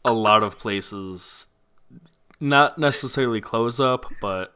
[0.05, 1.49] a lot of places
[2.41, 4.56] not necessarily close up, but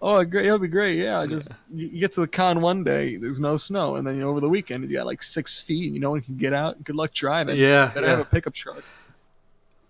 [0.00, 0.46] Oh, great!
[0.46, 0.98] It'll be great.
[0.98, 4.16] Yeah, just you you get to the con one day, there's no snow, and then
[4.16, 6.36] you know, over the weekend you got like six feet, and you no one can
[6.36, 6.82] get out.
[6.84, 7.56] Good luck driving.
[7.56, 8.16] yeah, better yeah.
[8.16, 8.82] have a pickup truck.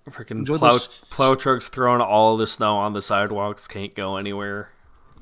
[0.08, 4.70] freaking plow those- plow trucks throwing all the snow on the sidewalks, can't go anywhere.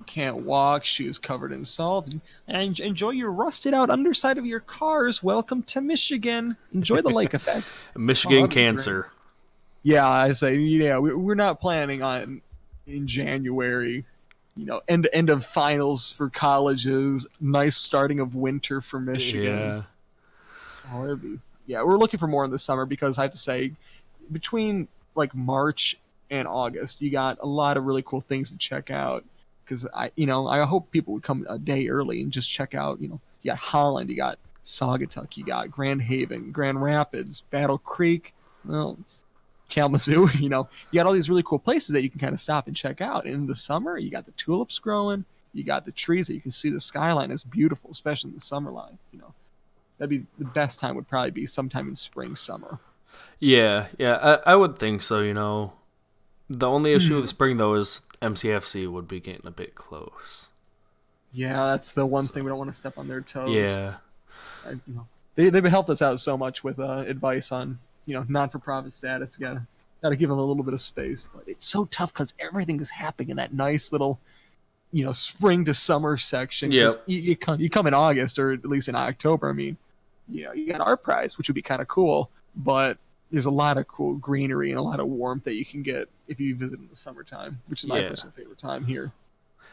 [0.06, 2.09] Can't walk, shoes covered in salt,
[2.48, 5.22] and enjoy your rusted out underside of your cars.
[5.22, 6.56] Welcome to Michigan.
[6.72, 7.72] Enjoy the lake effect.
[7.96, 8.50] Michigan oh, great.
[8.50, 9.11] cancer.
[9.83, 12.40] Yeah, I say, yeah, we- we're not planning on
[12.87, 14.04] in January.
[14.61, 17.27] You know, end end of finals for colleges.
[17.40, 19.57] Nice starting of winter for Michigan.
[19.57, 19.83] Yeah.
[20.92, 21.83] Oh, be yeah.
[21.83, 23.73] We're looking for more in the summer because I have to say,
[24.31, 25.99] between like March
[26.31, 29.25] and August, you got a lot of really cool things to check out.
[29.64, 32.75] Because I, you know, I hope people would come a day early and just check
[32.75, 33.01] out.
[33.01, 37.79] You know, you got Holland, you got Saugatuck, you got Grand Haven, Grand Rapids, Battle
[37.79, 38.35] Creek,
[38.66, 38.99] well,
[39.70, 40.28] Kalamazoo.
[40.38, 42.66] You know, you got all these really cool places that you can kind of stop
[42.66, 43.24] and check out.
[43.24, 45.24] And in the summer, you got the tulips growing.
[45.54, 46.70] You got the trees that you can see.
[46.70, 48.98] The skyline is beautiful, especially in the summer line.
[49.12, 49.35] You know,
[49.98, 52.78] that'd be the best time would probably be sometime in spring summer
[53.40, 55.72] Yeah, yeah, I, I would think so, you know.
[56.48, 57.20] The only issue Hmm.
[57.20, 60.48] with spring though is MCFC would be getting a bit close.
[61.33, 63.94] yeah that's the one thing we don't want to step on their toes Yeah.
[64.66, 65.06] I, you know,
[65.37, 67.78] they, they've helped us out so much with uh, advice on
[68.11, 69.64] you know non-for-profit status gotta
[70.03, 72.90] gotta give them a little bit of space but it's so tough because everything is
[72.90, 74.18] happening in that nice little
[74.92, 76.73] you know spring to summer section.
[76.73, 76.90] Yep.
[77.07, 79.77] you, you come you come in august or at least in october i mean
[80.29, 82.99] you know you got Art Prize which would be kind of cool but
[83.31, 86.09] there's a lot of cool greenery and a lot of warmth that you can get
[86.27, 88.09] if you visit in the summertime which is my Yeah.
[88.09, 89.12] personal favorite time here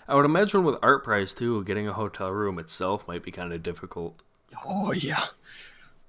[0.10, 3.52] I would imagine with Art Prize too, getting a hotel room itself might be kind
[3.52, 4.22] of difficult.
[4.66, 5.20] Oh yeah.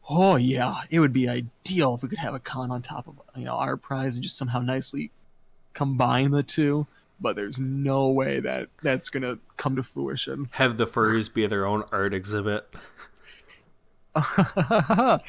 [0.09, 0.83] Oh yeah.
[0.91, 3.55] It would be ideal if we could have a con on top of you know
[3.55, 5.11] Art Prize and just somehow nicely
[5.75, 6.87] combine the two.
[7.21, 10.49] But there's no way that that's gonna come to fruition.
[10.53, 12.69] Have the furries be their own art exhibit.
[14.23, 15.21] Funny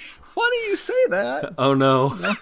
[0.67, 1.55] you say that.
[1.57, 2.35] Oh no.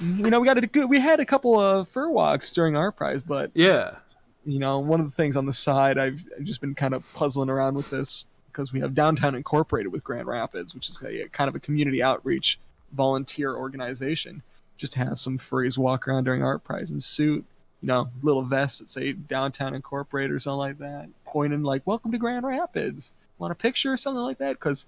[0.00, 0.88] You know, we got a good.
[0.88, 3.96] We had a couple of fur walks during Art Prize, but yeah.
[4.44, 7.04] you know, one of the things on the side, I've, I've just been kind of
[7.14, 11.28] puzzling around with this because we have Downtown Incorporated with Grand Rapids, which is a,
[11.28, 12.58] kind of a community outreach
[12.92, 14.42] volunteer organization.
[14.76, 17.44] Just have some furries walk around during Art Prize in suit,
[17.80, 22.12] you know, little vests that say Downtown Incorporated or something like that, pointing like, Welcome
[22.12, 23.12] to Grand Rapids.
[23.38, 24.54] Want a picture or something like that?
[24.54, 24.86] Because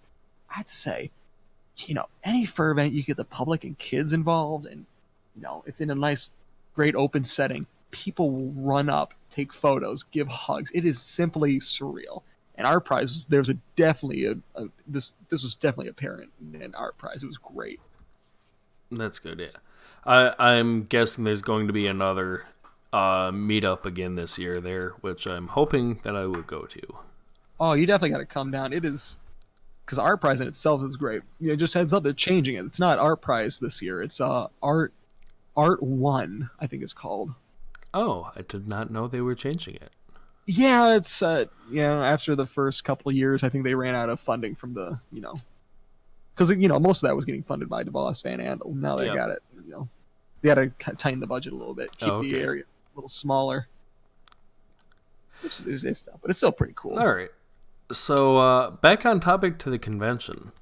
[0.51, 1.11] I have to say,
[1.79, 4.87] you know, any fur event, you get the public and kids involved, and,
[5.35, 6.31] you know, it's in a nice,
[6.75, 10.73] great open setting people will run up, take photos, give hugs.
[10.75, 12.23] It is simply surreal.
[12.57, 16.75] And Art Prize was there's a definitely a, a this this was definitely apparent in
[16.75, 17.23] Art Prize.
[17.23, 17.81] It was great.
[18.91, 19.59] That's good, yeah.
[20.07, 22.45] I I'm guessing there's going to be another
[22.93, 26.81] uh meetup again this year there, which I'm hoping that I will go to.
[27.59, 28.73] Oh, you definitely got to come down.
[28.73, 29.19] It is
[29.85, 31.23] because Art Prize in itself is great.
[31.41, 32.65] You know, just heads up, they're changing it.
[32.65, 34.01] It's not Art Prize this year.
[34.03, 34.93] It's uh Art
[35.57, 37.33] Art One, I think it's called.
[37.93, 39.91] Oh, I did not know they were changing it.
[40.47, 43.95] Yeah, it's uh you know after the first couple of years, I think they ran
[43.95, 45.35] out of funding from the you know
[46.35, 48.75] because you know most of that was getting funded by DeVos Van Andel.
[48.75, 49.15] Now they Yep.
[49.17, 49.43] got it.
[49.65, 49.89] You know,
[50.43, 53.09] they got to tighten the budget a little bit, keep Oh, the area a little
[53.09, 53.69] smaller.
[55.43, 56.99] Which is tough, but it's still pretty cool.
[56.99, 57.31] All right.
[57.93, 60.53] So uh, back on topic to the convention.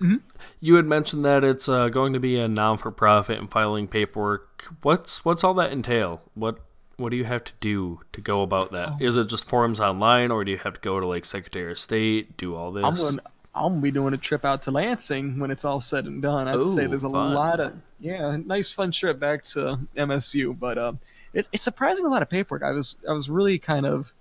[0.00, 0.20] Mhm.
[0.60, 4.68] You had mentioned that it's uh, going to be a non-for-profit and filing paperwork.
[4.82, 6.22] What's what's all that entail?
[6.34, 6.58] What
[6.96, 9.00] what do you have to do to go about that?
[9.00, 11.78] Is it just forms online, or do you have to go to like Secretary of
[11.78, 12.84] State, do all this?
[12.84, 13.18] I'm going.
[13.54, 16.48] I'm gonna be doing a trip out to Lansing when it's all said and done.
[16.48, 17.34] I'd say Ooh, there's a fun.
[17.34, 20.92] lot of yeah, nice fun trip back to MSU, but uh,
[21.34, 22.62] it's it's surprising a lot of paperwork.
[22.62, 24.12] I was I was really kind of,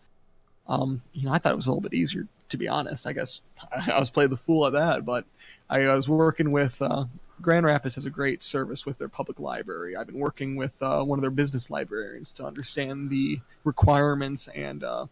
[0.68, 3.08] um, you know, I thought it was a little bit easier to be honest.
[3.08, 5.26] I guess I, I was playing the fool at that, but
[5.70, 7.06] I, I was working with uh,
[7.42, 9.96] Grand Rapids has a great service with their public library.
[9.96, 14.84] I've been working with uh, one of their business librarians to understand the requirements and
[14.84, 15.08] uh,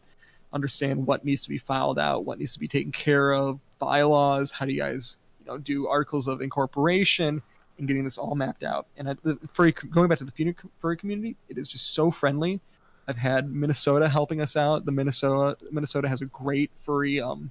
[0.53, 4.51] understand what needs to be filed out, what needs to be taken care of, bylaws.
[4.51, 7.41] How do you guys, you know, do articles of incorporation
[7.77, 8.87] and getting this all mapped out?
[8.97, 12.61] And at the furry, going back to the furry community, it is just so friendly.
[13.07, 14.85] I've had Minnesota helping us out.
[14.85, 17.49] The Minnesota Minnesota has a great furry um,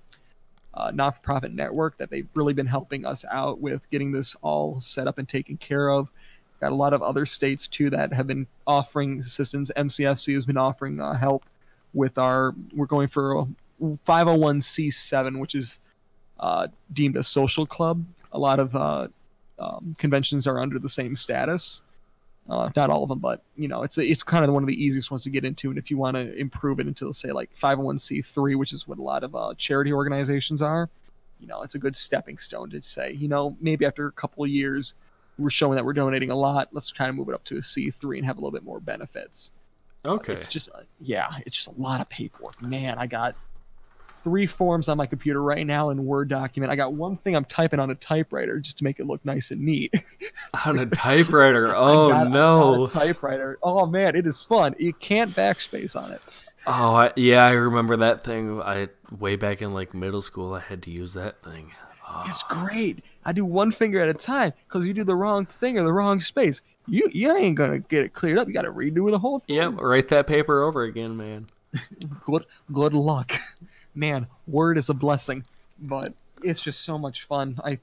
[0.75, 5.07] uh, not-for-profit network that they've really been helping us out with getting this all set
[5.07, 6.11] up and taken care of.
[6.61, 9.71] Got a lot of other states too that have been offering assistance.
[9.77, 11.45] MCFC has been offering uh, help
[11.95, 12.55] with our.
[12.75, 13.47] We're going for a
[13.81, 15.79] 501c7, which is
[16.41, 18.05] uh, deemed a social club.
[18.33, 19.09] A lot of uh,
[19.59, 21.81] um, conventions are under the same status.
[22.49, 24.83] Uh, not all of them, but you know, it's it's kind of one of the
[24.83, 25.69] easiest ones to get into.
[25.69, 29.03] And if you want to improve it into, say, like 501c3, which is what a
[29.03, 30.89] lot of uh, charity organizations are,
[31.41, 34.45] you know, it's a good stepping stone to say, you know, maybe after a couple
[34.45, 34.95] of years,
[35.39, 36.69] we're showing that we're donating a lot.
[36.73, 38.81] Let's kind of move it up to a C3 and have a little bit more
[38.81, 39.53] benefits.
[40.05, 40.33] okay.
[40.33, 42.61] It's just, uh, yeah, it's just a lot of paperwork.
[42.63, 43.37] Man, I got
[44.29, 46.71] three forms on my computer right now in Word document.
[46.71, 49.51] I got one thing I'm typing on a typewriter just to make it look nice
[49.51, 49.95] and neat.
[50.67, 51.69] on a typewriter.
[51.75, 52.85] Oh got- no.
[52.85, 53.59] a typewriter.
[53.63, 54.75] Oh man, it is fun.
[54.79, 56.21] You can't backspace on it.
[56.67, 58.61] Oh I, yeah, I remember that thing.
[58.61, 58.89] I
[59.19, 61.73] way back in like middle school, I had to use that thing.
[62.07, 63.03] Oh, It's great.
[63.25, 65.93] I do one finger at a time because you do the wrong thing or the
[65.93, 66.61] wrong space.
[66.87, 68.49] You you ain't gonna get it cleared up.
[68.49, 69.57] You got to redo the whole thing.
[69.57, 71.49] Yep, write that paper over again, man.
[72.27, 73.33] good good luck
[73.99, 75.45] man word is a blessing
[75.81, 77.79] but it's just so much fun i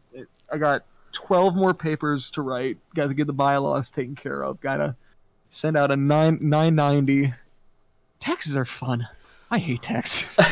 [0.52, 4.60] i got 12 more papers to write got to get the bylaws taken care of
[4.62, 4.96] gotta
[5.50, 7.34] send out a 9 990
[8.20, 9.08] taxes are fun
[9.52, 10.38] i hate taxes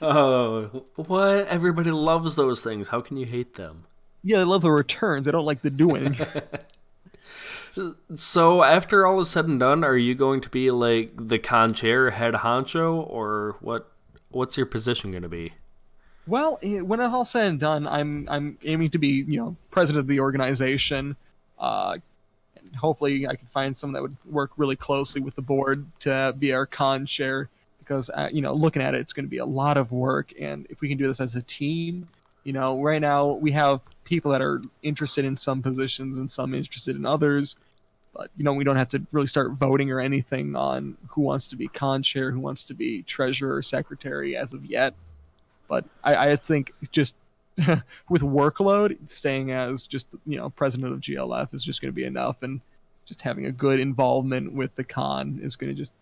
[0.00, 1.48] Oh, what?
[1.48, 2.86] Everybody loves those things.
[2.86, 3.82] How can you hate them?
[4.22, 6.16] yeah i love the returns i don't like the doing
[8.16, 11.74] So after all is said and done, are you going to be like the con
[11.74, 13.92] chair, head honcho, or what?
[14.30, 15.54] What's your position going to be?
[16.26, 19.56] Well, eh, when it's all said and done, I'm I'm aiming to be you know
[19.70, 21.16] president of the organization.
[21.58, 21.98] Uh,
[22.56, 26.34] and hopefully, I can find someone that would work really closely with the board to
[26.38, 27.48] be our con chair.
[27.78, 30.34] Because uh, you know, looking at it, it's going to be a lot of work,
[30.38, 32.06] and if we can do this as a team,
[32.44, 36.54] you know, right now we have people that are interested in some positions and some
[36.54, 37.56] interested in others.
[38.14, 41.46] But you know, we don't have to really start voting or anything on who wants
[41.48, 44.94] to be con chair, who wants to be treasurer secretary as of yet
[45.68, 47.14] but I, I think just
[48.08, 52.04] with workload, staying as just you know president of GLF is just going to be
[52.04, 52.60] enough, and
[53.04, 55.92] just having a good involvement with the con is going to just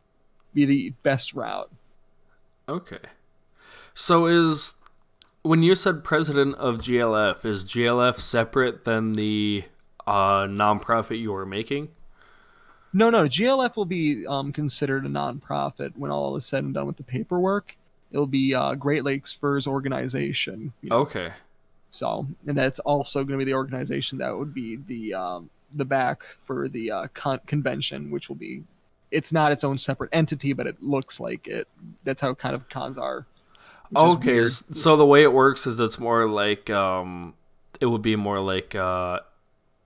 [0.55, 1.71] be the best route.
[2.69, 2.99] Okay.
[3.95, 4.75] So is
[5.43, 9.65] when you said president of GLF, is GLF separate than the
[10.07, 11.89] uh, nonprofit you are making?
[12.97, 16.87] No, no, GLF will be um, considered a nonprofit when all is said and done
[16.87, 17.77] with the paperwork.
[18.11, 20.73] It'll be uh, Great Lakes Furs Organization.
[20.81, 21.33] you know, Okay.
[21.91, 25.85] So, and that's also going to be the organization that would be the um, the
[25.85, 28.65] back for the uh, con- convention, which will be.
[29.11, 31.69] It's not its own separate entity, but it looks like it.
[32.05, 33.27] That's how kind of cons are.
[33.91, 34.47] which is Okay, weird.
[34.47, 37.35] s- so the way it works is it's more like um,
[37.81, 39.21] it would be more like uh,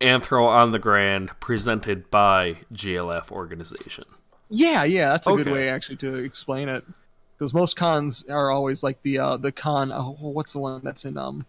[0.01, 4.05] Anthro on the Grand presented by GLF organization.
[4.49, 6.85] Yeah, yeah, that's a good way actually to explain it.
[7.39, 9.93] Because most cons are always like the uh, the con.
[9.93, 11.47] Oh, what's the one that's in um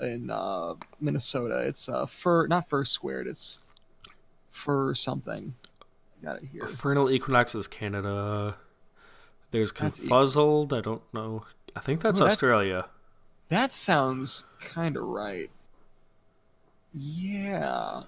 [0.00, 1.58] in uh, Minnesota?
[1.58, 3.26] It's uh fur, not fur squared.
[3.26, 3.58] It's
[4.50, 5.54] fur something.
[6.22, 6.66] I got it here.
[6.66, 8.56] Vernal Equinox is Canada.
[9.50, 10.72] There's Confuzzled.
[10.72, 11.44] I don't know.
[11.74, 12.86] I think that's that- Australia.
[13.48, 15.50] That sounds kind of right.
[16.94, 17.39] Yeah.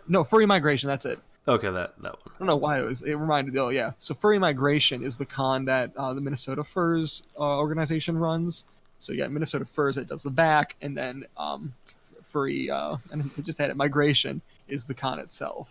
[0.08, 0.88] No, furry migration.
[0.88, 1.18] That's it.
[1.48, 2.34] Okay, that that one.
[2.34, 3.02] I don't know why it was.
[3.02, 3.56] It reminded.
[3.56, 3.92] Oh yeah.
[3.98, 8.64] So furry migration is the con that uh, the Minnesota Furs uh, organization runs.
[8.98, 11.74] So you got Minnesota Furs that does the back, and then um,
[12.24, 12.70] furry.
[12.70, 13.76] Uh, and it just had it.
[13.76, 15.68] Migration is the con itself.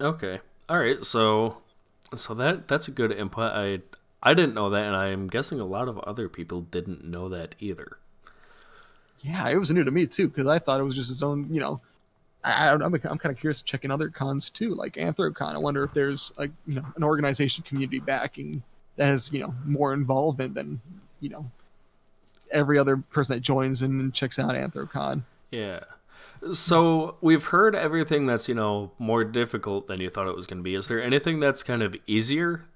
[0.00, 0.40] Okay.
[0.68, 1.04] All right.
[1.04, 1.58] So
[2.14, 3.52] so that that's a good input.
[3.52, 3.80] I
[4.22, 7.54] I didn't know that and I'm guessing a lot of other people didn't know that
[7.60, 7.98] either.
[9.24, 11.48] Yeah, it was new to me too because I thought it was just its own.
[11.52, 11.80] You know,
[12.44, 15.54] I, I I'm, I'm kind of curious to check in other cons too, like Anthrocon.
[15.54, 18.62] I wonder if there's like you know an organization community backing
[18.96, 20.80] that has you know more involvement than
[21.20, 21.50] you know
[22.50, 25.22] every other person that joins and checks out Anthrocon.
[25.50, 25.80] Yeah.
[26.52, 30.58] So we've heard everything that's, you know, more difficult than you thought it was going
[30.58, 30.74] to be.
[30.74, 32.66] Is there anything that's kind of easier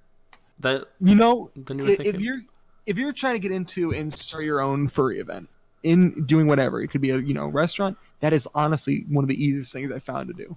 [0.58, 2.40] that You know, than you if you're
[2.86, 5.48] if you're trying to get into and start your own furry event
[5.82, 7.96] in doing whatever, it could be a you know restaurant.
[8.20, 10.56] That is honestly one of the easiest things I found to do.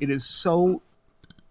[0.00, 0.82] It is so.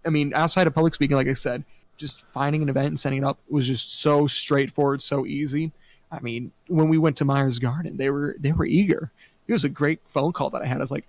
[0.06, 1.64] I mean, outside of public speaking, like I said,
[1.98, 5.72] just finding an event and setting it up was just so straightforward, so easy.
[6.12, 9.12] I mean, when we went to Meijer's Garden, they were they were eager.
[9.48, 10.78] It was a great phone call that I had.
[10.78, 11.06] I was like,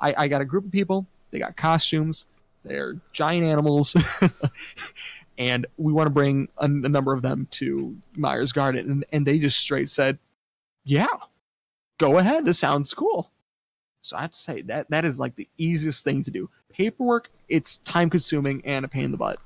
[0.00, 1.06] I, I got a group of people.
[1.30, 2.26] They got costumes.
[2.64, 3.96] They're giant animals,
[5.38, 8.90] and we want to bring a, a number of them to Meijer's Garden.
[8.90, 10.18] And, and they just straight said,
[10.84, 11.06] "Yeah,
[11.98, 12.44] go ahead.
[12.44, 13.30] This sounds cool."
[14.00, 16.48] So I have to say that that is like the easiest thing to do.
[16.72, 19.38] Paperwork, it's time consuming and a pain in the butt.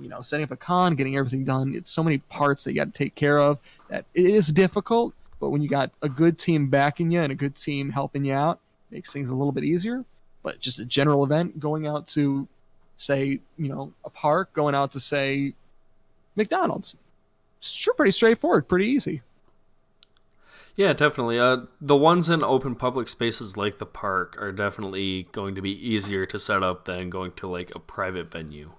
[0.00, 1.74] You know, setting up a con, getting everything done.
[1.74, 5.14] It's so many parts that you got to take care of that it is difficult.
[5.40, 8.34] But when you got a good team backing you and a good team helping you
[8.34, 8.58] out,
[8.90, 10.04] makes things a little bit easier.
[10.42, 12.48] But just a general event, going out to,
[12.96, 15.52] say, you know, a park, going out to say,
[16.34, 16.96] McDonald's,
[17.58, 19.22] it's sure pretty straightforward, pretty easy.
[20.78, 21.40] Yeah, definitely.
[21.40, 25.72] Uh, the ones in open public spaces like the park are definitely going to be
[25.72, 28.70] easier to set up than going to like a private venue.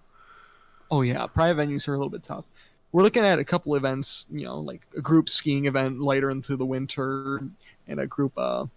[0.90, 2.46] Oh yeah, private venues are a little bit tough.
[2.94, 6.56] We're looking at a couple events, you know, like a group skiing event later into
[6.56, 7.42] the winter,
[7.86, 8.68] and a group uh,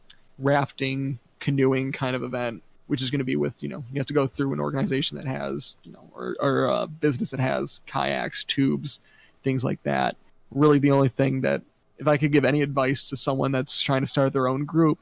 [0.41, 4.07] rafting, canoeing kind of event, which is going to be with you know you have
[4.09, 7.83] to go through an organization that has you know or or a business that has
[7.87, 8.99] kayaks, tubes,
[9.45, 10.17] things like that.
[10.51, 11.63] Really, the only thing that
[12.03, 14.99] if I could give any advice to someone that's trying to start their own group,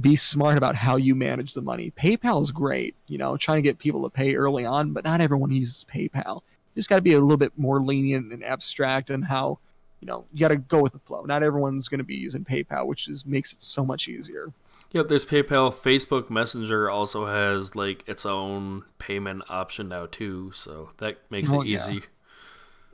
[0.00, 1.92] be smart about how you manage the money.
[1.96, 5.20] PayPal is great, you know, trying to get people to pay early on, but not
[5.20, 6.42] everyone uses PayPal.
[6.74, 9.58] You just got to be a little bit more lenient and abstract in how,
[10.00, 11.22] you know, you got to go with the flow.
[11.24, 14.52] Not everyone's going to be using PayPal, which is makes it so much easier.
[14.92, 15.72] Yep, there's PayPal.
[15.72, 21.62] Facebook Messenger also has like its own payment option now too, so that makes Oh,
[21.62, 21.76] it yeah.
[21.76, 22.02] easy.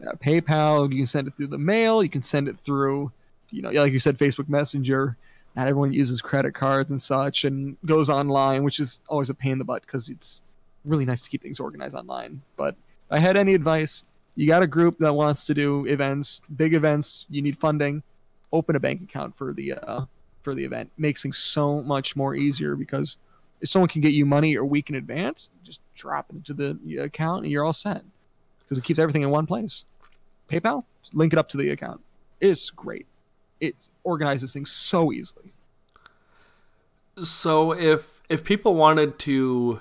[0.00, 3.12] Yeah, PayPal, you can send it through the mail, you can send it through,
[3.50, 5.16] you know, like you said, Facebook Messenger.
[5.56, 9.52] Not everyone uses credit cards and such, and goes online, which is always a pain
[9.52, 10.42] in the butt because it's
[10.84, 12.40] really nice to keep things organized online.
[12.56, 12.76] But
[13.10, 14.04] I had any advice,
[14.36, 18.02] you got a group that wants to do events, big events, you need funding,
[18.52, 20.04] open a bank account for the uh,
[20.42, 20.90] for the event.
[20.96, 23.18] Makes things so much more easier because
[23.60, 26.98] if someone can get you money a week in advance, just drop it into the
[26.98, 28.02] account and you're all set
[28.60, 29.84] because it keeps everything in one place.
[30.50, 32.00] PayPal, link it up to the account.
[32.40, 33.06] It's great.
[33.60, 33.74] It
[34.04, 35.52] organizes things so easily.
[37.22, 39.80] So if if people wanted to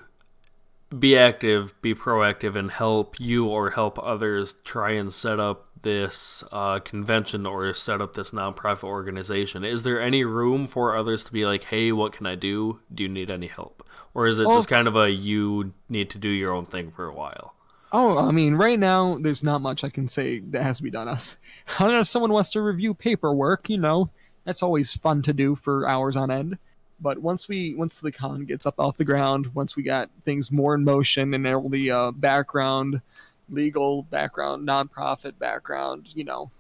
[0.98, 6.44] be active, be proactive, and help you or help others try and set up this
[6.52, 11.32] uh, convention or set up this nonprofit organization, is there any room for others to
[11.32, 12.80] be like, "Hey, what can I do?
[12.94, 16.18] Do you need any help?" Or is it just kind of a you need to
[16.18, 17.54] do your own thing for a while?
[17.92, 20.92] Oh, I mean, right now there's not much I can say that has to be
[20.92, 21.08] done.
[21.08, 21.38] Us,
[21.80, 24.10] unless someone wants to review paperwork, you know,
[24.46, 26.58] that's always fun to do for hours on end.
[27.02, 30.52] But once we, once the con gets up off the ground, once we got things
[30.52, 33.02] more in motion and all the uh, background,
[33.50, 36.52] legal background, nonprofit background, you know,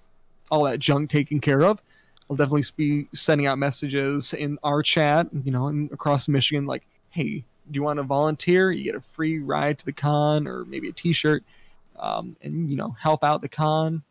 [0.49, 1.81] all that junk taken care of,
[2.29, 6.85] I'll definitely be sending out messages in our chat, you know, and across Michigan, like,
[7.09, 8.71] hey, do you want to volunteer?
[8.71, 11.43] You get a free ride to the con or maybe a T-shirt,
[11.97, 14.03] um, and you know, help out the con.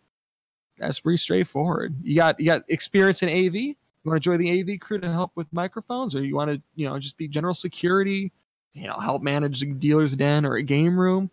[0.79, 1.97] That's pretty straightforward.
[2.03, 3.55] You got you got experience in AV.
[3.55, 6.63] You want to join the AV crew to help with microphones, or you want to
[6.77, 8.33] you know just be general security,
[8.73, 11.31] you know, help manage a dealer's den or a game room.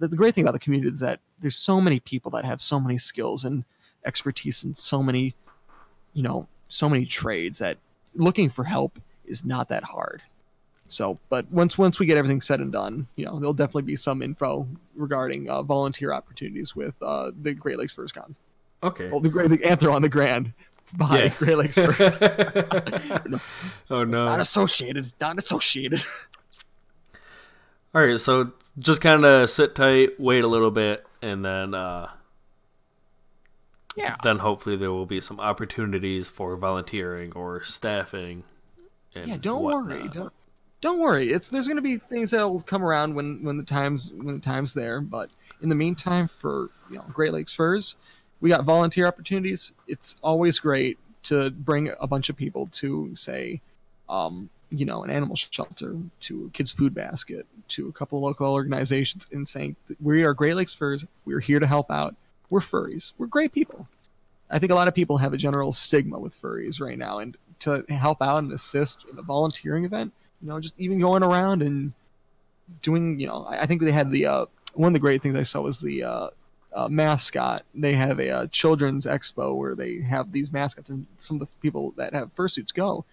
[0.00, 2.60] The, the great thing about the community is that there's so many people that have
[2.60, 3.64] so many skills and
[4.04, 5.34] expertise in so many,
[6.14, 7.78] you know, so many trades that
[8.14, 10.22] looking for help is not that hard.
[10.88, 13.96] So, but once once we get everything said and done, you know, there'll definitely be
[13.96, 18.40] some info regarding uh, volunteer opportunities with uh, the Great Lakes First Cons.
[18.82, 19.10] Okay.
[19.12, 20.52] Oh, the Great the Anthro on the Grand
[20.94, 21.28] by Yeah.
[21.38, 21.98] Great Lakes Furs.
[23.90, 25.12] oh It's not associated.
[25.20, 26.02] Not associated.
[27.94, 32.10] All right, so just kind of sit tight, wait a little bit, and then uh,
[33.96, 34.16] Yeah.
[34.22, 38.44] then hopefully there will be some opportunities for volunteering or staffing.
[39.14, 40.06] Yeah, don't worry.
[40.08, 40.32] Don't
[40.80, 41.30] don't worry.
[41.32, 44.40] It's there's gonna be things that will come around when when the times when the
[44.40, 45.00] time's there.
[45.00, 45.30] But
[45.62, 47.96] in the meantime, for you know Great Lakes Furs,
[48.40, 49.72] we got volunteer opportunities.
[49.86, 53.60] It's always great to bring a bunch of people to say,
[54.08, 58.52] um, you know, an animal shelter, to a kids food basket, to a couple local
[58.52, 61.04] organizations, and saying we are Great Lakes Furs.
[61.24, 62.14] We're here to help out.
[62.50, 63.12] We're furries.
[63.18, 63.88] We're great people.
[64.50, 67.36] I think a lot of people have a general stigma with furries right now, and
[67.60, 70.12] to help out and assist in a volunteering event,
[70.42, 71.92] you know, just even going around and
[72.82, 75.36] doing, you know, I I think they had the uh, one of the great things
[75.36, 76.28] I saw was the uh,
[76.72, 77.64] uh, mascot.
[77.74, 81.56] They have a uh, children's expo where they have these mascots, and some of the
[81.60, 83.04] people that have fursuits go.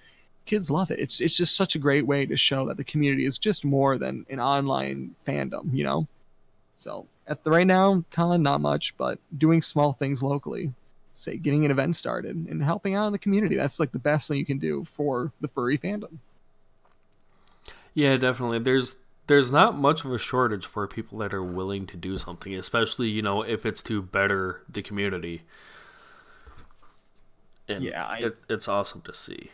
[0.45, 0.99] Kids love it.
[0.99, 3.97] It's it's just such a great way to show that the community is just more
[3.97, 6.07] than an online fandom, you know.
[6.77, 10.71] So at the right now, con not much, but doing small things locally
[11.15, 13.55] say getting an event started and helping out in the community.
[13.55, 16.17] That's like the best thing you can do for the furry fandom.
[17.95, 18.59] Yeah, definitely.
[18.59, 22.53] There's there's not much of a shortage for people that are willing to do something,
[22.55, 25.43] especially you know if it's to better the community.
[27.67, 29.51] And Yeah, I- it, it's awesome to see.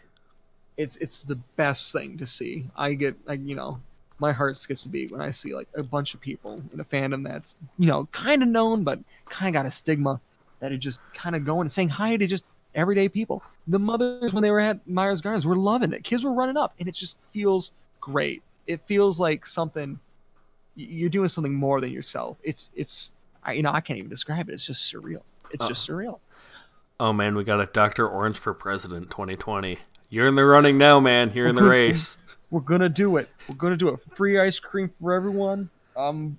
[0.77, 2.65] It's it's the best thing to see.
[2.75, 3.79] I get like you know
[4.19, 6.85] my heart skips a beat when I see like a bunch of people in a
[6.85, 10.19] fandom that's you know kind of known but kind of got a stigma
[10.59, 13.43] that are just kind of going and saying hi to just everyday people.
[13.67, 16.03] The mothers when they were at Meijer's Gardens were loving it.
[16.03, 18.43] Kids were running up, and it just feels great.
[18.67, 19.99] It feels like something
[20.75, 22.37] you're doing something more than yourself.
[22.43, 23.11] It's it's
[23.43, 24.53] I, you know I can't even describe it.
[24.53, 25.21] It's just surreal.
[25.51, 26.19] It's just surreal.
[26.99, 28.07] Oh man, we got a Dr.
[28.07, 29.79] Orange for President 2020.
[30.09, 31.31] You're in the running now, man.
[31.33, 31.69] You're in the Okay.
[31.69, 32.17] race.
[32.49, 33.29] We're gonna do it.
[33.47, 33.99] We're gonna do it.
[34.11, 35.69] Free ice cream for everyone.
[35.95, 36.37] Um,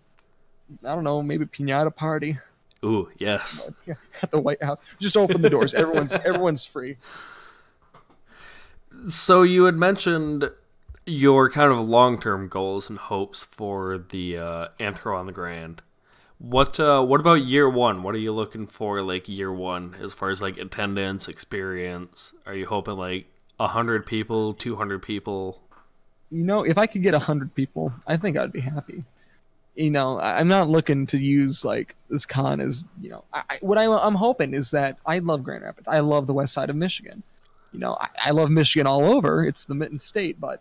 [0.84, 2.38] I don't know, maybe pinata party
[2.84, 3.70] Ooh, yes.
[4.22, 4.80] at the White House.
[5.00, 5.74] Just open the doors.
[5.74, 6.96] Everyone's everyone's free.
[9.08, 10.50] So you had mentioned
[11.07, 15.82] your kind of long-term goals and hopes for the uh, Anthro on the Grand.
[16.38, 18.03] What uh, what about year one?
[18.03, 22.34] What are you looking for, like year one, as far as like attendance, experience?
[22.46, 23.26] Are you hoping like
[23.61, 25.61] hundred people, two hundred people?
[26.32, 29.05] You know, if I could get hundred people, I think I'd be happy.
[29.76, 33.24] You know, I'm not looking to use like this con as you know.
[33.32, 35.86] I, what I, I'm hoping is that I love Grand Rapids.
[35.86, 37.22] I love the west side of Michigan.
[37.72, 39.44] You know, I, I love Michigan all over.
[39.46, 40.61] It's the mitten state, but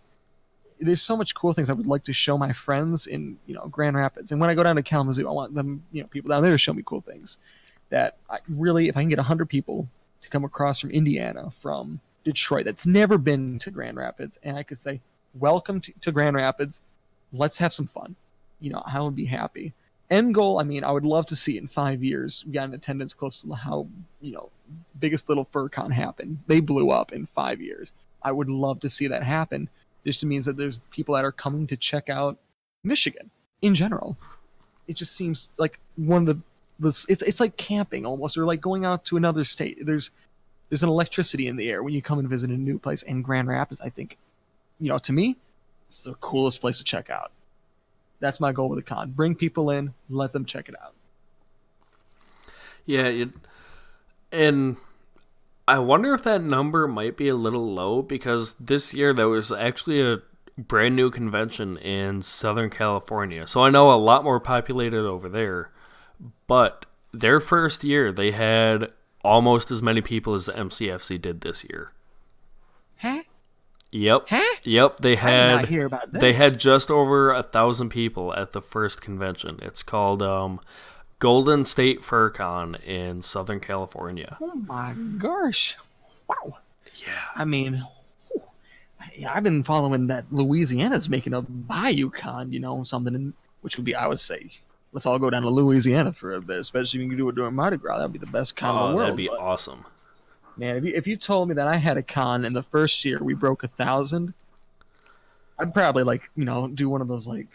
[0.82, 3.68] there's so much cool things I would like to show my friends in you know
[3.68, 4.32] Grand Rapids.
[4.32, 6.52] And when I go down to Kalamazoo, I want them, you know, people down there
[6.52, 7.38] to show me cool things.
[7.90, 9.88] That I really, if I can get hundred people
[10.22, 14.64] to come across from Indiana, from Detroit, that's never been to Grand Rapids, and I
[14.64, 15.02] could say,
[15.34, 16.82] "Welcome to, to Grand Rapids.
[17.32, 18.16] Let's have some fun."
[18.60, 19.74] You know, I would be happy.
[20.10, 22.44] End goal, I mean, I would love to see in five years.
[22.46, 23.88] We got an attendance close to how
[24.20, 24.50] you know
[25.00, 26.40] biggest little fur con happened.
[26.48, 27.94] They blew up in five years.
[28.24, 29.70] I would love to see that happen.
[30.04, 32.38] This just means that there's people that are coming to check out
[32.84, 33.30] Michigan
[33.62, 34.18] in general.
[34.88, 36.36] It just seems like one of
[36.80, 39.86] the, the it's it's like camping almost, or like going out to another state.
[39.86, 40.12] There's
[40.70, 43.04] there's an electricity in the air when you come and visit a new place.
[43.04, 44.18] And Grand Rapids, I think,
[44.80, 45.36] you know, to me,
[45.88, 47.32] it's the coolest place to check out.
[48.22, 49.12] That's my goal with the con.
[49.12, 50.94] Bring people in, let them check it out.
[52.86, 53.26] Yeah,
[54.32, 54.78] and
[55.72, 59.54] I wonder if that number might be a little low because this year there was
[59.54, 60.18] actually a
[60.58, 63.48] brand new convention in Southern California.
[63.48, 65.72] So I know a lot more populated over there,
[66.46, 68.92] but their first year they had
[69.24, 71.94] almost as many people as the MCFC did this year.
[72.98, 73.24] Huh?
[73.92, 74.26] Yep.
[74.28, 74.56] Huh?
[74.64, 76.20] Yep, they I did not had hear about this.
[76.20, 79.58] they had just over a thousand people at the first convention.
[79.62, 80.60] It's called um,
[81.22, 84.38] Golden State FurCon in Southern California.
[84.42, 85.78] Oh my gosh!
[86.28, 86.58] Wow.
[86.96, 87.14] Yeah.
[87.36, 87.86] I mean,
[88.32, 89.28] whew.
[89.28, 93.86] I've been following that Louisiana's making a Bayou Con, you know, something in, which would
[93.86, 94.50] be, I would say,
[94.94, 97.36] let's all go down to Louisiana for a bit, especially if you can do it
[97.36, 97.98] during Mardi Gras.
[98.00, 99.06] That'd be the best con in Oh, the world.
[99.06, 99.86] that'd be but, awesome.
[100.58, 103.06] man, if you, if you told me that I had a con and the first
[103.06, 104.34] year we broke a thousand,
[105.60, 107.46] I'd probably like, you know, do one of those like,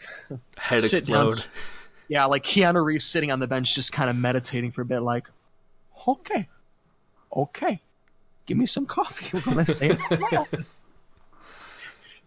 [0.56, 1.34] Head down.
[2.08, 5.00] yeah, like Keanu Reeves sitting on the bench, just kind of meditating for a bit,
[5.00, 5.26] like,
[6.06, 6.48] okay,
[7.34, 7.80] okay,
[8.46, 9.26] give me some coffee.
[9.32, 9.90] We're gonna stay.
[9.90, 9.98] up
[10.32, 10.46] now."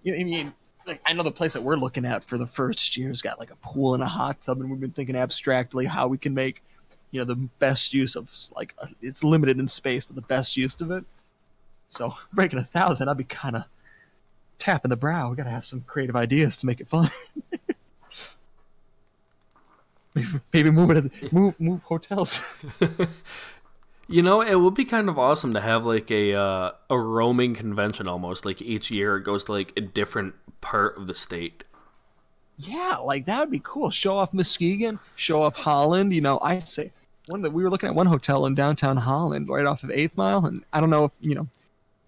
[0.03, 0.53] you know, I mean,
[0.85, 3.51] like I know the place that we're looking at for the first year's got like
[3.51, 6.61] a pool and a hot tub, and we've been thinking abstractly how we can make
[7.11, 10.57] you know the best use of like uh, it's limited in space, but the best
[10.57, 11.03] use of it.
[11.87, 13.63] So breaking a thousand, I'd be kind of
[14.57, 15.29] tapping the brow.
[15.29, 17.09] We gotta have some creative ideas to make it fun.
[20.53, 22.43] maybe, move it, move move hotels.
[24.11, 27.53] You know, it would be kind of awesome to have like a uh, a roaming
[27.53, 28.43] convention almost.
[28.43, 31.63] Like each year it goes to like a different part of the state.
[32.57, 33.91] Yeah, like that would be cool.
[33.91, 36.11] Show off Muskegon, show off Holland.
[36.11, 36.91] You know, I say
[37.27, 40.17] one that we were looking at one hotel in downtown Holland, right off of Eighth
[40.17, 41.47] Mile, and I don't know if you know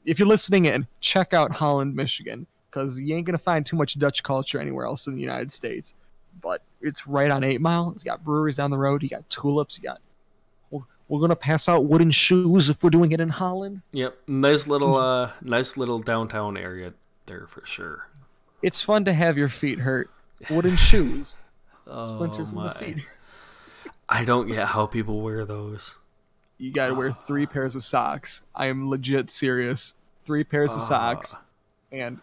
[0.04, 4.00] if you're listening in, check out Holland, Michigan, because you ain't gonna find too much
[4.00, 5.94] Dutch culture anywhere else in the United States.
[6.42, 7.92] But it's right on Eight Mile.
[7.94, 9.04] It's got breweries down the road.
[9.04, 9.78] You got tulips.
[9.78, 10.00] You got
[11.08, 13.82] we're gonna pass out wooden shoes if we're doing it in Holland.
[13.92, 16.94] Yep, nice little uh, nice little downtown area
[17.26, 18.08] there for sure.
[18.62, 20.10] It's fun to have your feet hurt.
[20.50, 21.38] Wooden shoes,
[21.86, 22.74] Oh splinters in the my!
[22.74, 23.06] feet.
[24.08, 25.98] I don't get how people wear those.
[26.58, 28.42] You gotta wear three pairs of socks.
[28.56, 29.94] I am legit serious.
[30.26, 31.42] Three pairs of socks Ah.
[31.92, 32.20] and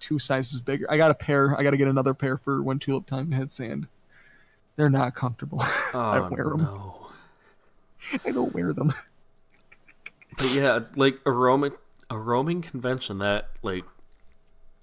[0.00, 0.86] two sizes bigger.
[0.90, 1.56] I got a pair.
[1.58, 3.86] I got to get another pair for when tulip time hits, and
[4.76, 5.62] they're not comfortable.
[5.94, 6.58] Oh I wear 'em.
[6.62, 7.10] no!
[8.24, 8.92] I don't wear them.
[10.38, 11.72] But yeah, like a roaming
[12.08, 13.84] a roaming convention that like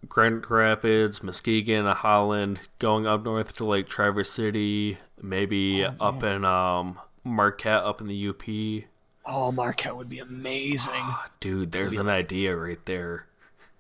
[0.08, 6.44] Grand Rapids, Muskegon, Holland, going up north to like Traverse City, maybe Oh, up in
[6.46, 8.44] um Marquette, up in the UP.
[9.26, 11.04] Oh, Marquette would be amazing.
[11.40, 13.26] Dude, there's an idea right there.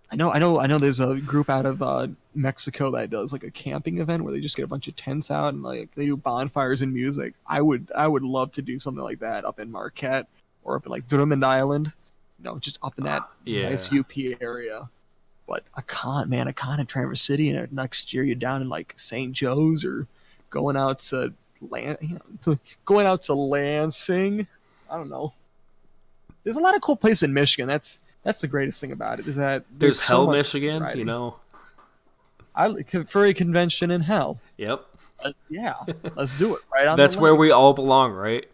[0.09, 0.77] I know, I know, I know.
[0.77, 4.39] There's a group out of uh, Mexico that does like a camping event where they
[4.39, 7.33] just get a bunch of tents out and like they do bonfires and music.
[7.45, 10.27] I would, I would love to do something like that up in Marquette
[10.63, 11.93] or up in like Drummond Island.
[12.39, 13.69] You know, just up in that Yeah.
[13.69, 14.87] nice UP area.
[15.47, 18.69] But a con, man, a con in Traverse City, and next year you're down in
[18.69, 19.33] like St.
[19.33, 20.07] Joe's or
[20.49, 24.45] going out to land, you know, to, going out to Lansing.
[24.89, 25.33] I don't know.
[26.43, 27.67] There's a lot of cool places in Michigan.
[27.67, 30.99] That's that's the greatest thing about it is that There's, so Hell, Michigan, variety.
[30.99, 31.37] you know.
[32.53, 34.37] I furry convention in hell.
[34.57, 34.85] Yep.
[35.23, 35.75] Uh, yeah,
[36.15, 36.97] let's do it right on.
[36.97, 38.45] That's where we all belong, right?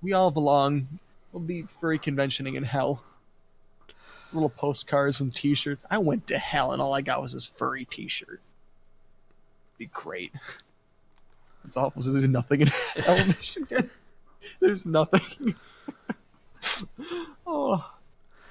[0.00, 0.88] we all belong.
[1.32, 3.04] We'll be furry conventioning in hell.
[4.32, 5.84] Little postcards and T-shirts.
[5.90, 8.40] I went to hell and all I got was this furry T-shirt.
[9.76, 10.32] Be great.
[11.62, 12.00] It's awful.
[12.00, 13.90] There's nothing in hell, Michigan.
[14.60, 15.54] There's nothing.
[17.46, 17.84] oh,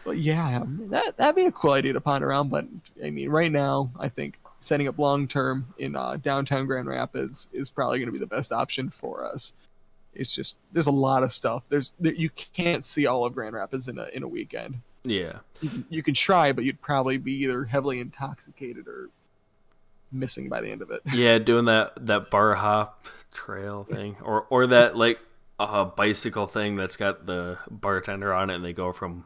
[0.03, 2.49] but yeah, that that'd be a cool idea to ponder around.
[2.49, 2.65] But
[3.03, 7.47] I mean, right now, I think setting up long term in uh, downtown Grand Rapids
[7.53, 9.53] is probably going to be the best option for us.
[10.13, 11.63] It's just there's a lot of stuff.
[11.69, 14.79] There's there, you can't see all of Grand Rapids in a in a weekend.
[15.03, 15.39] Yeah.
[15.61, 19.09] You can, you can try, but you'd probably be either heavily intoxicated or
[20.11, 21.01] missing by the end of it.
[21.13, 25.19] Yeah, doing that that bar hop trail thing, or or that like
[25.59, 29.25] uh, bicycle thing that's got the bartender on it, and they go from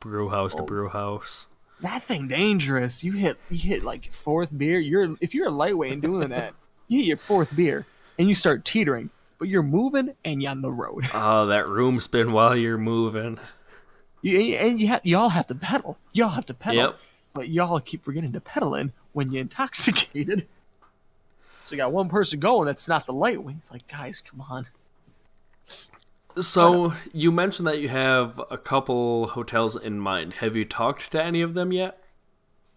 [0.00, 0.66] brew house to Oh.
[0.66, 1.46] brew house.
[1.80, 3.04] That thing dangerous.
[3.04, 4.78] You hit you hit like fourth beer.
[4.78, 6.54] You're if you're a lightweight and doing that,
[6.88, 7.86] you hit your fourth beer
[8.18, 11.04] and you start teetering, but you're moving and you're on the road.
[11.14, 13.38] Oh, that room spin while you're moving.
[14.22, 15.96] You, and you ha- y'all have to pedal.
[16.12, 16.76] Y'all have to pedal.
[16.82, 16.96] Yep.
[17.34, 20.48] But y'all keep forgetting to pedal in when you're intoxicated.
[21.62, 23.56] So you got one person going that's not the lightweight.
[23.58, 24.66] It's like, guys, come on.
[26.40, 30.34] So you mentioned that you have a couple hotels in mind.
[30.34, 32.02] Have you talked to any of them yet?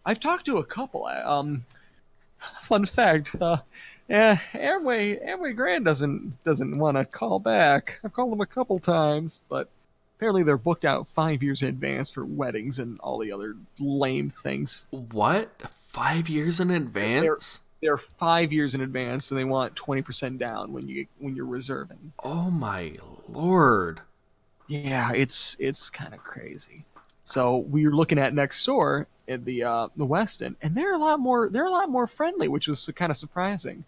[0.05, 1.05] I've talked to a couple.
[1.05, 1.65] Um,
[2.61, 3.35] fun fact.
[3.39, 3.57] Uh,
[4.09, 7.99] yeah, Amway Amway Grand doesn't doesn't want to call back.
[8.03, 9.69] I've called them a couple times, but
[10.17, 14.29] apparently they're booked out five years in advance for weddings and all the other lame
[14.29, 14.85] things.
[14.89, 15.49] What?
[15.89, 17.61] Five years in advance?
[17.81, 21.45] They're five years in advance, and they want twenty percent down when you when you're
[21.45, 22.13] reserving.
[22.23, 22.93] Oh my
[23.27, 24.01] lord!
[24.67, 26.85] Yeah, it's it's kind of crazy.
[27.23, 30.97] So we were looking at next door at the uh, the Westin, and they're a
[30.97, 33.83] lot more they're a lot more friendly, which was kind of surprising.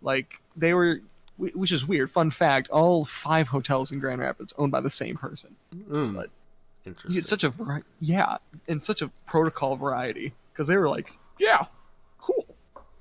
[0.00, 1.00] Like they were,
[1.36, 2.10] which is weird.
[2.10, 5.54] Fun fact: all five hotels in Grand Rapids owned by the same person.
[5.74, 6.30] Mm, But-
[6.86, 7.22] interesting.
[7.22, 7.52] Such a
[8.00, 8.38] yeah,
[8.68, 11.64] and such a protocol variety because they were like, yeah.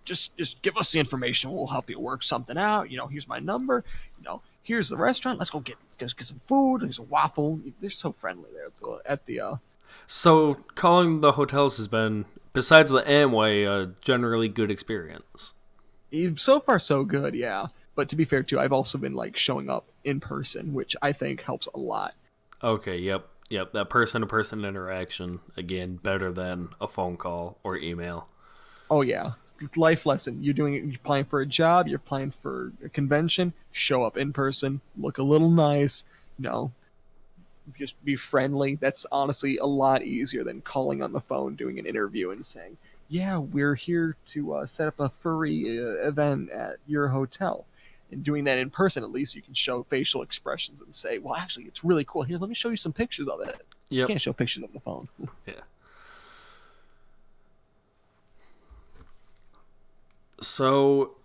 [0.05, 1.51] Just just give us the information.
[1.51, 2.91] We'll help you work something out.
[2.91, 3.83] You know, here's my number.
[4.17, 5.39] You know, here's the restaurant.
[5.39, 6.81] Let's go get let's go get some food.
[6.81, 7.59] There's a waffle.
[7.79, 9.55] They're so friendly there at the, at the uh,
[10.07, 15.53] So calling the hotels has been, besides the Amway, a generally good experience.
[16.35, 17.67] So far, so good, yeah.
[17.95, 21.11] But to be fair, too, I've also been like showing up in person, which I
[21.11, 22.13] think helps a lot.
[22.63, 23.73] Okay, yep, yep.
[23.73, 28.29] That person-to-person interaction again better than a phone call or email.
[28.89, 29.33] Oh yeah,
[29.75, 30.41] life lesson.
[30.41, 30.83] You're doing it.
[30.83, 31.87] You're applying for a job.
[31.87, 33.53] You're applying for a convention.
[33.71, 34.81] Show up in person.
[34.97, 36.05] Look a little nice.
[36.37, 36.71] You know,
[37.77, 38.75] just be friendly.
[38.75, 42.77] That's honestly a lot easier than calling on the phone, doing an interview, and saying,
[43.07, 47.65] "Yeah, we're here to uh, set up a furry uh, event at your hotel."
[48.11, 51.35] And doing that in person, at least you can show facial expressions and say, "Well,
[51.35, 52.23] actually, it's really cool.
[52.23, 54.79] Here, let me show you some pictures of it." You can't show pictures of the
[54.79, 55.07] phone.
[55.45, 55.53] Yeah.
[60.43, 61.15] So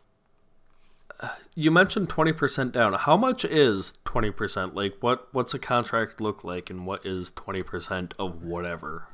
[1.20, 2.94] uh, you mentioned 20% down.
[2.94, 4.74] How much is 20%?
[4.74, 9.06] Like what what's a contract look like and what is 20% of whatever?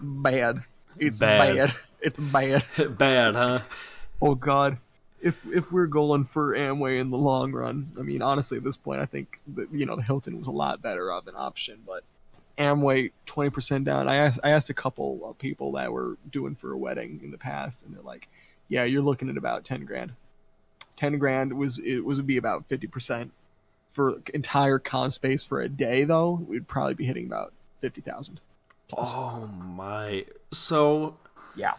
[0.00, 0.62] bad.
[0.98, 1.56] It's Bad.
[1.56, 1.74] bad.
[2.02, 2.64] It's bad.
[2.96, 3.60] Bad, huh?
[4.22, 4.78] Oh God.
[5.20, 8.78] If if we're going for Amway in the long run, I mean honestly at this
[8.78, 11.80] point I think that you know the Hilton was a lot better of an option,
[11.86, 12.04] but
[12.58, 14.08] Amway twenty percent down.
[14.08, 17.30] I asked I asked a couple of people that were doing for a wedding in
[17.32, 18.28] the past, and they're like,
[18.70, 20.12] "Yeah, you're looking at about ten grand.
[20.96, 23.32] Ten grand was it was would be about fifty percent
[23.92, 26.42] for entire con space for a day though.
[26.48, 27.52] We'd probably be hitting about
[27.82, 28.40] fifty thousand.
[28.96, 30.24] Oh my.
[30.52, 31.16] So
[31.54, 31.74] Yeah.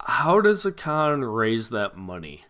[0.00, 2.44] how does a con raise that money?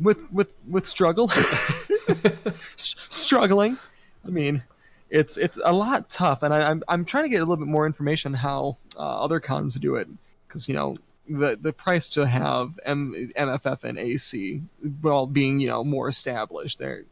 [0.00, 1.28] with with with struggle
[2.76, 3.78] struggling
[4.26, 4.62] i mean
[5.08, 7.66] it's it's a lot tough and I, i'm i'm trying to get a little bit
[7.70, 10.06] more information on how uh, other cons do it
[10.46, 10.96] because you know
[11.28, 14.62] the the price to have M, mff and ac
[15.02, 17.04] well being you know more established there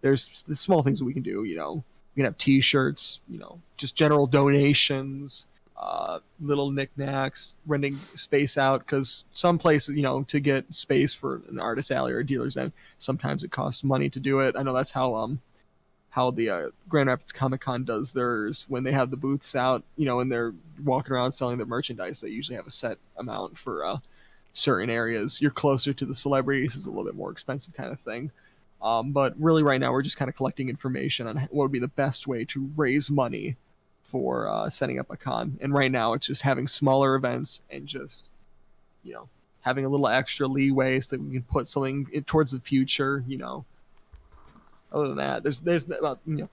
[0.00, 3.60] there's the small things we can do you know we can have t-shirts you know
[3.76, 5.46] just general donations
[5.80, 11.40] uh, little knickknacks, renting space out because some places, you know, to get space for
[11.48, 14.56] an artist alley or a dealer's den, sometimes it costs money to do it.
[14.56, 15.40] I know that's how um
[16.10, 19.84] how the uh, Grand Rapids Comic Con does theirs when they have the booths out,
[19.96, 20.52] you know, and they're
[20.84, 22.20] walking around selling their merchandise.
[22.20, 23.98] They usually have a set amount for uh,
[24.52, 25.40] certain areas.
[25.40, 28.32] You're closer to the celebrities, is a little bit more expensive kind of thing.
[28.82, 31.78] Um, but really, right now, we're just kind of collecting information on what would be
[31.78, 33.56] the best way to raise money
[34.02, 35.58] for uh, setting up a con.
[35.60, 38.24] And right now, it's just having smaller events and just,
[39.04, 39.28] you know,
[39.60, 43.22] having a little extra leeway so that we can put something towards the future.
[43.28, 43.64] You know,
[44.92, 46.48] other than that, there's there's about you know,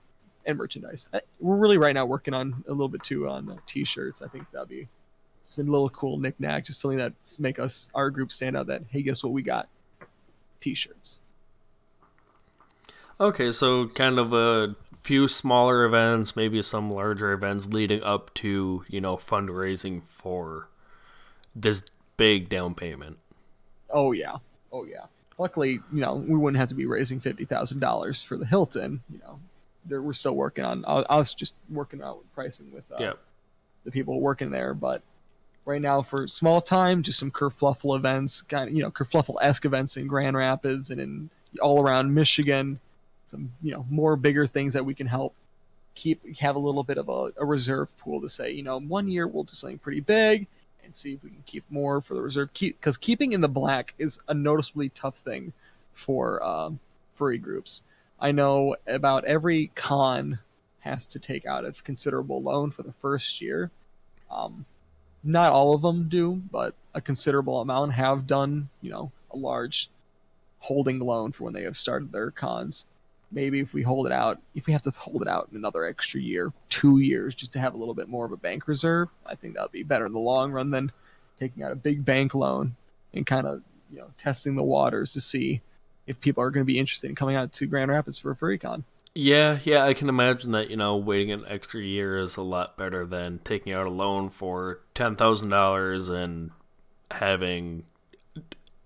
[0.46, 1.08] and merchandise.
[1.12, 4.22] Uh, We're really right now working on a little bit too on uh, t-shirts.
[4.22, 4.88] I think that'd be
[5.46, 8.66] just a little cool knickknack, just something that make us our group stand out.
[8.66, 9.68] That hey, guess what we got?
[10.60, 11.18] T-shirts.
[13.20, 18.84] Okay, so kind of a few smaller events, maybe some larger events leading up to,
[18.88, 20.68] you know, fundraising for
[21.54, 21.82] this
[22.16, 23.18] big down payment.
[23.90, 24.36] Oh yeah,
[24.70, 25.06] oh yeah.
[25.38, 29.00] Luckily, you know, we wouldn't have to be raising fifty thousand dollars for the Hilton.
[29.10, 29.38] You know,
[29.84, 30.84] there, we're still working on.
[30.86, 32.98] I, I was just working out with pricing with uh,
[33.84, 35.02] the people working there, but
[35.64, 39.64] right now for small time, just some kerfluffle events, kind of you know kerfluffle esque
[39.64, 41.30] events in Grand Rapids and in
[41.60, 42.80] all around Michigan.
[43.26, 45.34] Some you know more bigger things that we can help
[45.94, 49.08] keep have a little bit of a, a reserve pool to say you know one
[49.08, 50.46] year we'll do something pretty big
[50.88, 53.48] and see if we can keep more for the reserve keep because keeping in the
[53.48, 55.52] black is a noticeably tough thing
[55.92, 56.80] for um,
[57.12, 57.82] furry groups.
[58.18, 60.38] I know about every con
[60.80, 63.70] has to take out a considerable loan for the first year.
[64.30, 64.64] Um,
[65.22, 69.90] not all of them do, but a considerable amount have done, you know, a large
[70.60, 72.86] holding loan for when they have started their cons.
[73.30, 76.20] Maybe if we hold it out, if we have to hold it out another extra
[76.20, 79.34] year, two years, just to have a little bit more of a bank reserve, I
[79.34, 80.92] think that would be better in the long run than
[81.38, 82.74] taking out a big bank loan
[83.12, 85.60] and kind of, you know, testing the waters to see
[86.06, 88.36] if people are going to be interested in coming out to Grand Rapids for a
[88.36, 88.84] furry con.
[89.14, 92.76] Yeah, yeah, I can imagine that, you know, waiting an extra year is a lot
[92.76, 96.50] better than taking out a loan for $10,000 and
[97.10, 97.84] having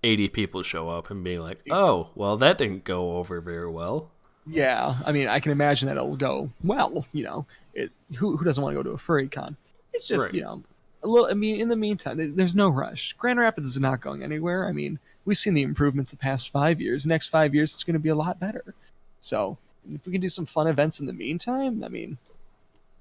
[0.03, 4.11] 80 people show up and being like, oh, well, that didn't go over very well.
[4.45, 7.05] Yeah, I mean, I can imagine that it'll go well.
[7.13, 9.55] You know, it who who doesn't want to go to a furry con?
[9.93, 10.33] It's just Right.
[10.33, 10.61] you know
[11.03, 11.27] a little.
[11.29, 13.13] I mean, in the meantime, there's no rush.
[13.13, 14.67] Grand Rapids is not going anywhere.
[14.67, 17.05] I mean, we've seen the improvements the past five years.
[17.05, 18.73] Next five years, it's going to be a lot better.
[19.19, 19.57] So
[19.93, 22.17] if we can do some fun events in the meantime, I mean,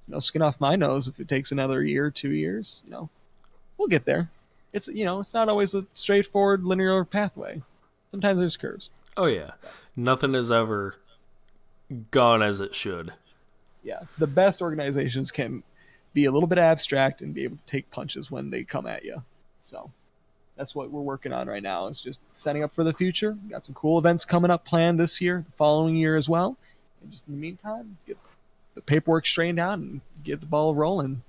[0.08, 2.82] no skin off my nose if it takes another year, two years.
[2.84, 3.08] You know,
[3.78, 4.30] we'll get there.
[4.72, 7.62] It's you know, it's not always a straightforward linear pathway.
[8.10, 8.90] Sometimes there's curves.
[9.16, 9.52] Oh, yeah.
[9.94, 10.96] Nothing is ever
[12.10, 13.12] gone as it should.
[13.82, 15.62] yeah the best organizations can
[16.14, 19.04] be a little bit abstract and be able to take punches when they come at
[19.04, 19.22] you
[19.60, 19.90] so
[20.56, 23.32] that's what we're working on right now is just setting up for the future.
[23.48, 26.58] Got some cool events coming up planned this year the following year as well.
[27.00, 28.18] And just in the meantime get
[28.74, 31.22] the paperwork straightened out and get the ball rolling.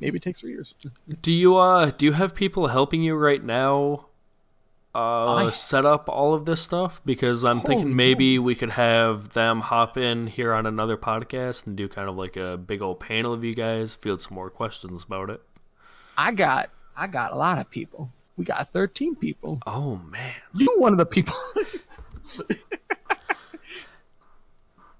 [0.00, 0.74] Maybe it takes three years.
[1.22, 4.06] Do you uh do you have people helping you right now
[4.94, 7.00] uh I- set up all of this stuff?
[7.04, 11.76] Because I'm thinking maybe we could have them hop in here on another podcast and
[11.76, 15.04] do kind of like a big old panel of you guys, field some more questions
[15.04, 15.40] about it.
[16.18, 18.10] I got I got a lot of people.
[18.36, 19.60] We got 13 people.
[19.66, 20.34] Oh man.
[20.54, 21.34] You one of the people.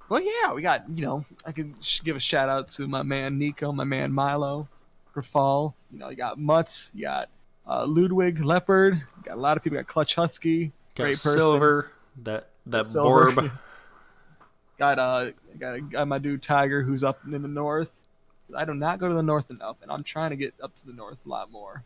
[0.09, 3.03] well, yeah, we got you know I could sh- give a shout out to my
[3.03, 4.69] man Nico, my man Milo,
[5.15, 5.75] Grafal.
[5.91, 7.29] You know, you got Mutz, you got
[7.67, 9.03] uh, Ludwig Leopard.
[9.25, 9.79] Got a lot of people.
[9.79, 11.41] Got Clutch Husky, Got great person.
[11.41, 11.93] Silver,
[12.23, 12.87] that that.
[12.93, 13.51] Borb.
[14.79, 17.93] Got uh, got, a, got my dude Tiger, who's up in the north.
[18.57, 20.87] I do not go to the north enough, and I'm trying to get up to
[20.87, 21.85] the north a lot more.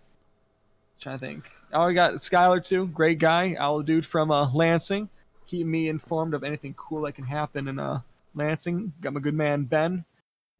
[0.99, 1.45] Trying to think.
[1.73, 2.87] Oh, we got Skylar too.
[2.87, 5.11] Great guy, our dude from uh, Lansing.
[5.47, 8.01] Keep me informed of anything cool that can happen in uh,
[8.35, 8.93] Lansing.
[9.01, 10.05] Got my good man Ben,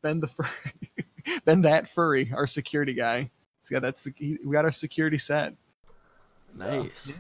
[0.03, 0.51] Ben the fur-
[1.45, 3.31] Ben that furry, our security guy.
[3.67, 4.15] He's got that.
[4.21, 5.55] We got our security set.
[6.55, 7.13] Nice.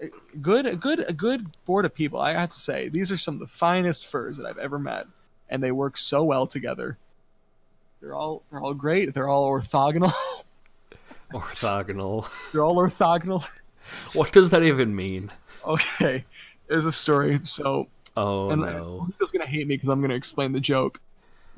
[0.00, 0.08] Yeah.
[0.40, 2.20] Good, a good, a good board of people.
[2.20, 5.06] I have to say, these are some of the finest furs that I've ever met,
[5.48, 6.96] and they work so well together.
[8.00, 9.14] They're all, they're all great.
[9.14, 10.12] They're all orthogonal.
[11.32, 12.28] Orthogonal.
[12.52, 13.46] they're all orthogonal.
[14.14, 15.30] What does that even mean?
[15.66, 16.24] Okay,
[16.68, 17.40] there's a story.
[17.42, 19.06] So, Oh and no.
[19.08, 21.00] Nico's gonna hate me because I'm gonna explain the joke.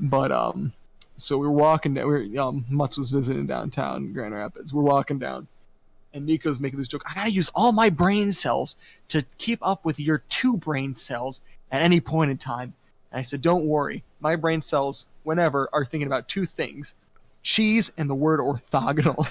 [0.01, 0.73] But um,
[1.17, 2.07] so we were walking down.
[2.07, 4.73] We were, um, Mutz was visiting downtown Grand Rapids.
[4.73, 5.49] We're walking down,
[6.13, 7.03] and Nico's making this joke.
[7.11, 8.77] I gotta use all my brain cells
[9.09, 11.41] to keep up with your two brain cells
[11.73, 12.75] at any point in time.
[13.11, 16.95] And I said, don't worry, my brain cells, whenever, are thinking about two things:
[17.43, 19.27] cheese and the word orthogonal.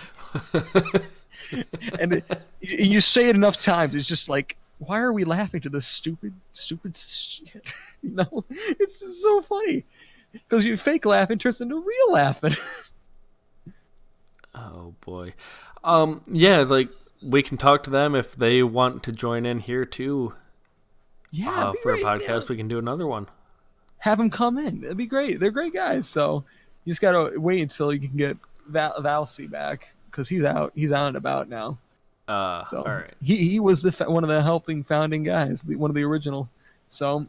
[1.99, 5.69] and it, you say it enough times, it's just like, why are we laughing to
[5.69, 7.73] this stupid, stupid shit?
[8.01, 9.83] you know, it's just so funny
[10.47, 12.53] because you fake laughing turns into real laughing.
[14.53, 15.33] Oh boy.
[15.83, 16.89] Um yeah, like
[17.21, 20.33] we can talk to them if they want to join in here too.
[21.31, 22.49] yeah, Uh, for a podcast, yeah.
[22.49, 23.27] we can do another one.
[23.99, 24.83] have them come in.
[24.83, 25.39] It'd be great.
[25.39, 26.07] They're great guys.
[26.07, 26.43] So
[26.85, 30.71] you just gotta wait until you can get Val- Valsey back because he's out.
[30.75, 31.77] He's out and about now.
[32.27, 33.13] Uh So all right.
[33.21, 36.49] he he was the one of the helping founding guys, the, one of the original.
[36.87, 37.25] So,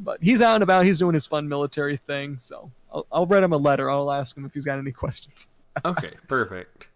[0.00, 0.84] but he's out and about.
[0.84, 2.38] He's doing his fun military thing.
[2.40, 3.90] So I'll, I'll write him a letter.
[3.90, 5.48] I'll ask him if he's got any questions.
[5.84, 6.88] Okay, perfect.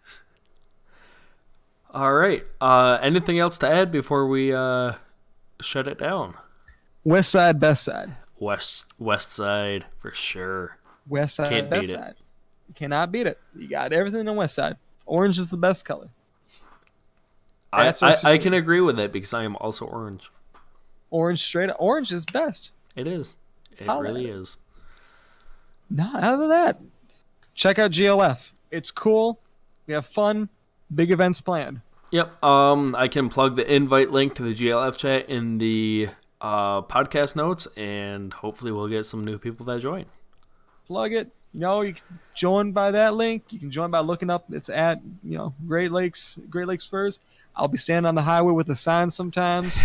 [1.93, 2.45] All right.
[2.61, 4.95] Uh anything else to add before we uh
[5.61, 6.35] shut it down?
[7.05, 8.13] West side, best side.
[8.41, 10.77] West West Side for sure.
[11.09, 11.99] West side, Can't best beat it.
[11.99, 12.15] side.
[12.69, 13.39] You cannot beat it.
[13.55, 14.77] You got everything on west side.
[15.07, 16.09] Orange is the best color.
[17.73, 20.31] I, I, I can agree with it because I am also orange.
[21.11, 21.77] Orange straight up.
[21.79, 22.71] Orange is best.
[22.97, 23.37] It is.
[23.79, 24.31] It Holla really it.
[24.31, 24.57] is.
[25.91, 26.81] No, other than that,
[27.55, 28.53] check out GLF.
[28.71, 29.39] It's cool.
[29.87, 30.49] We have fun.
[30.95, 31.81] Big events planned.
[32.11, 32.43] Yep.
[32.45, 36.09] Um, I can plug the invite link to the GLF chat in the
[36.41, 40.07] uh, podcast notes, and hopefully we'll get some new people that join.
[40.87, 41.31] Plug it.
[41.53, 43.45] You know, you can join by that link.
[43.51, 44.45] You can join by looking up.
[44.53, 47.21] It's at you know Great Lakes, Great Lakes Furs.
[47.57, 49.79] I'll be standing on the highway with a sign sometimes.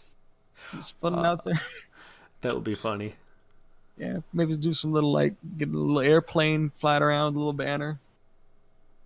[0.74, 1.60] Just putting it out there.
[2.42, 3.14] That would be funny.
[3.96, 7.98] Yeah, maybe do some little like get a little airplane flying around, a little banner.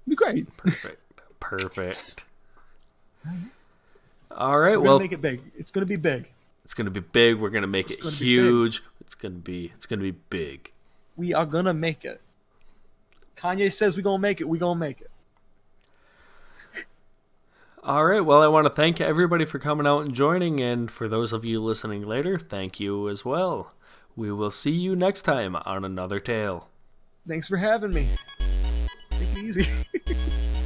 [0.06, 0.54] Be great.
[0.56, 1.00] Perfect.
[1.40, 2.24] Perfect.
[4.36, 4.76] All right.
[4.76, 5.40] We're Well, make it big.
[5.56, 6.28] It's gonna be big.
[6.64, 7.36] it's gonna be big.
[7.38, 8.82] We're gonna make It's it gonna huge.
[9.00, 9.72] It's gonna be.
[9.76, 10.70] It's gonna be big.
[11.16, 12.20] We are gonna make it.
[13.36, 14.44] Kanye says we're gonna make it.
[14.48, 15.10] We're gonna make it.
[17.84, 18.24] All right.
[18.24, 21.44] Well, I want to thank everybody for coming out and joining, and for those of
[21.44, 23.74] you listening later, thank you as well.
[24.14, 26.68] We will see you next time on another tale.
[27.26, 28.06] Thanks for having me.
[29.10, 29.66] Take it easy.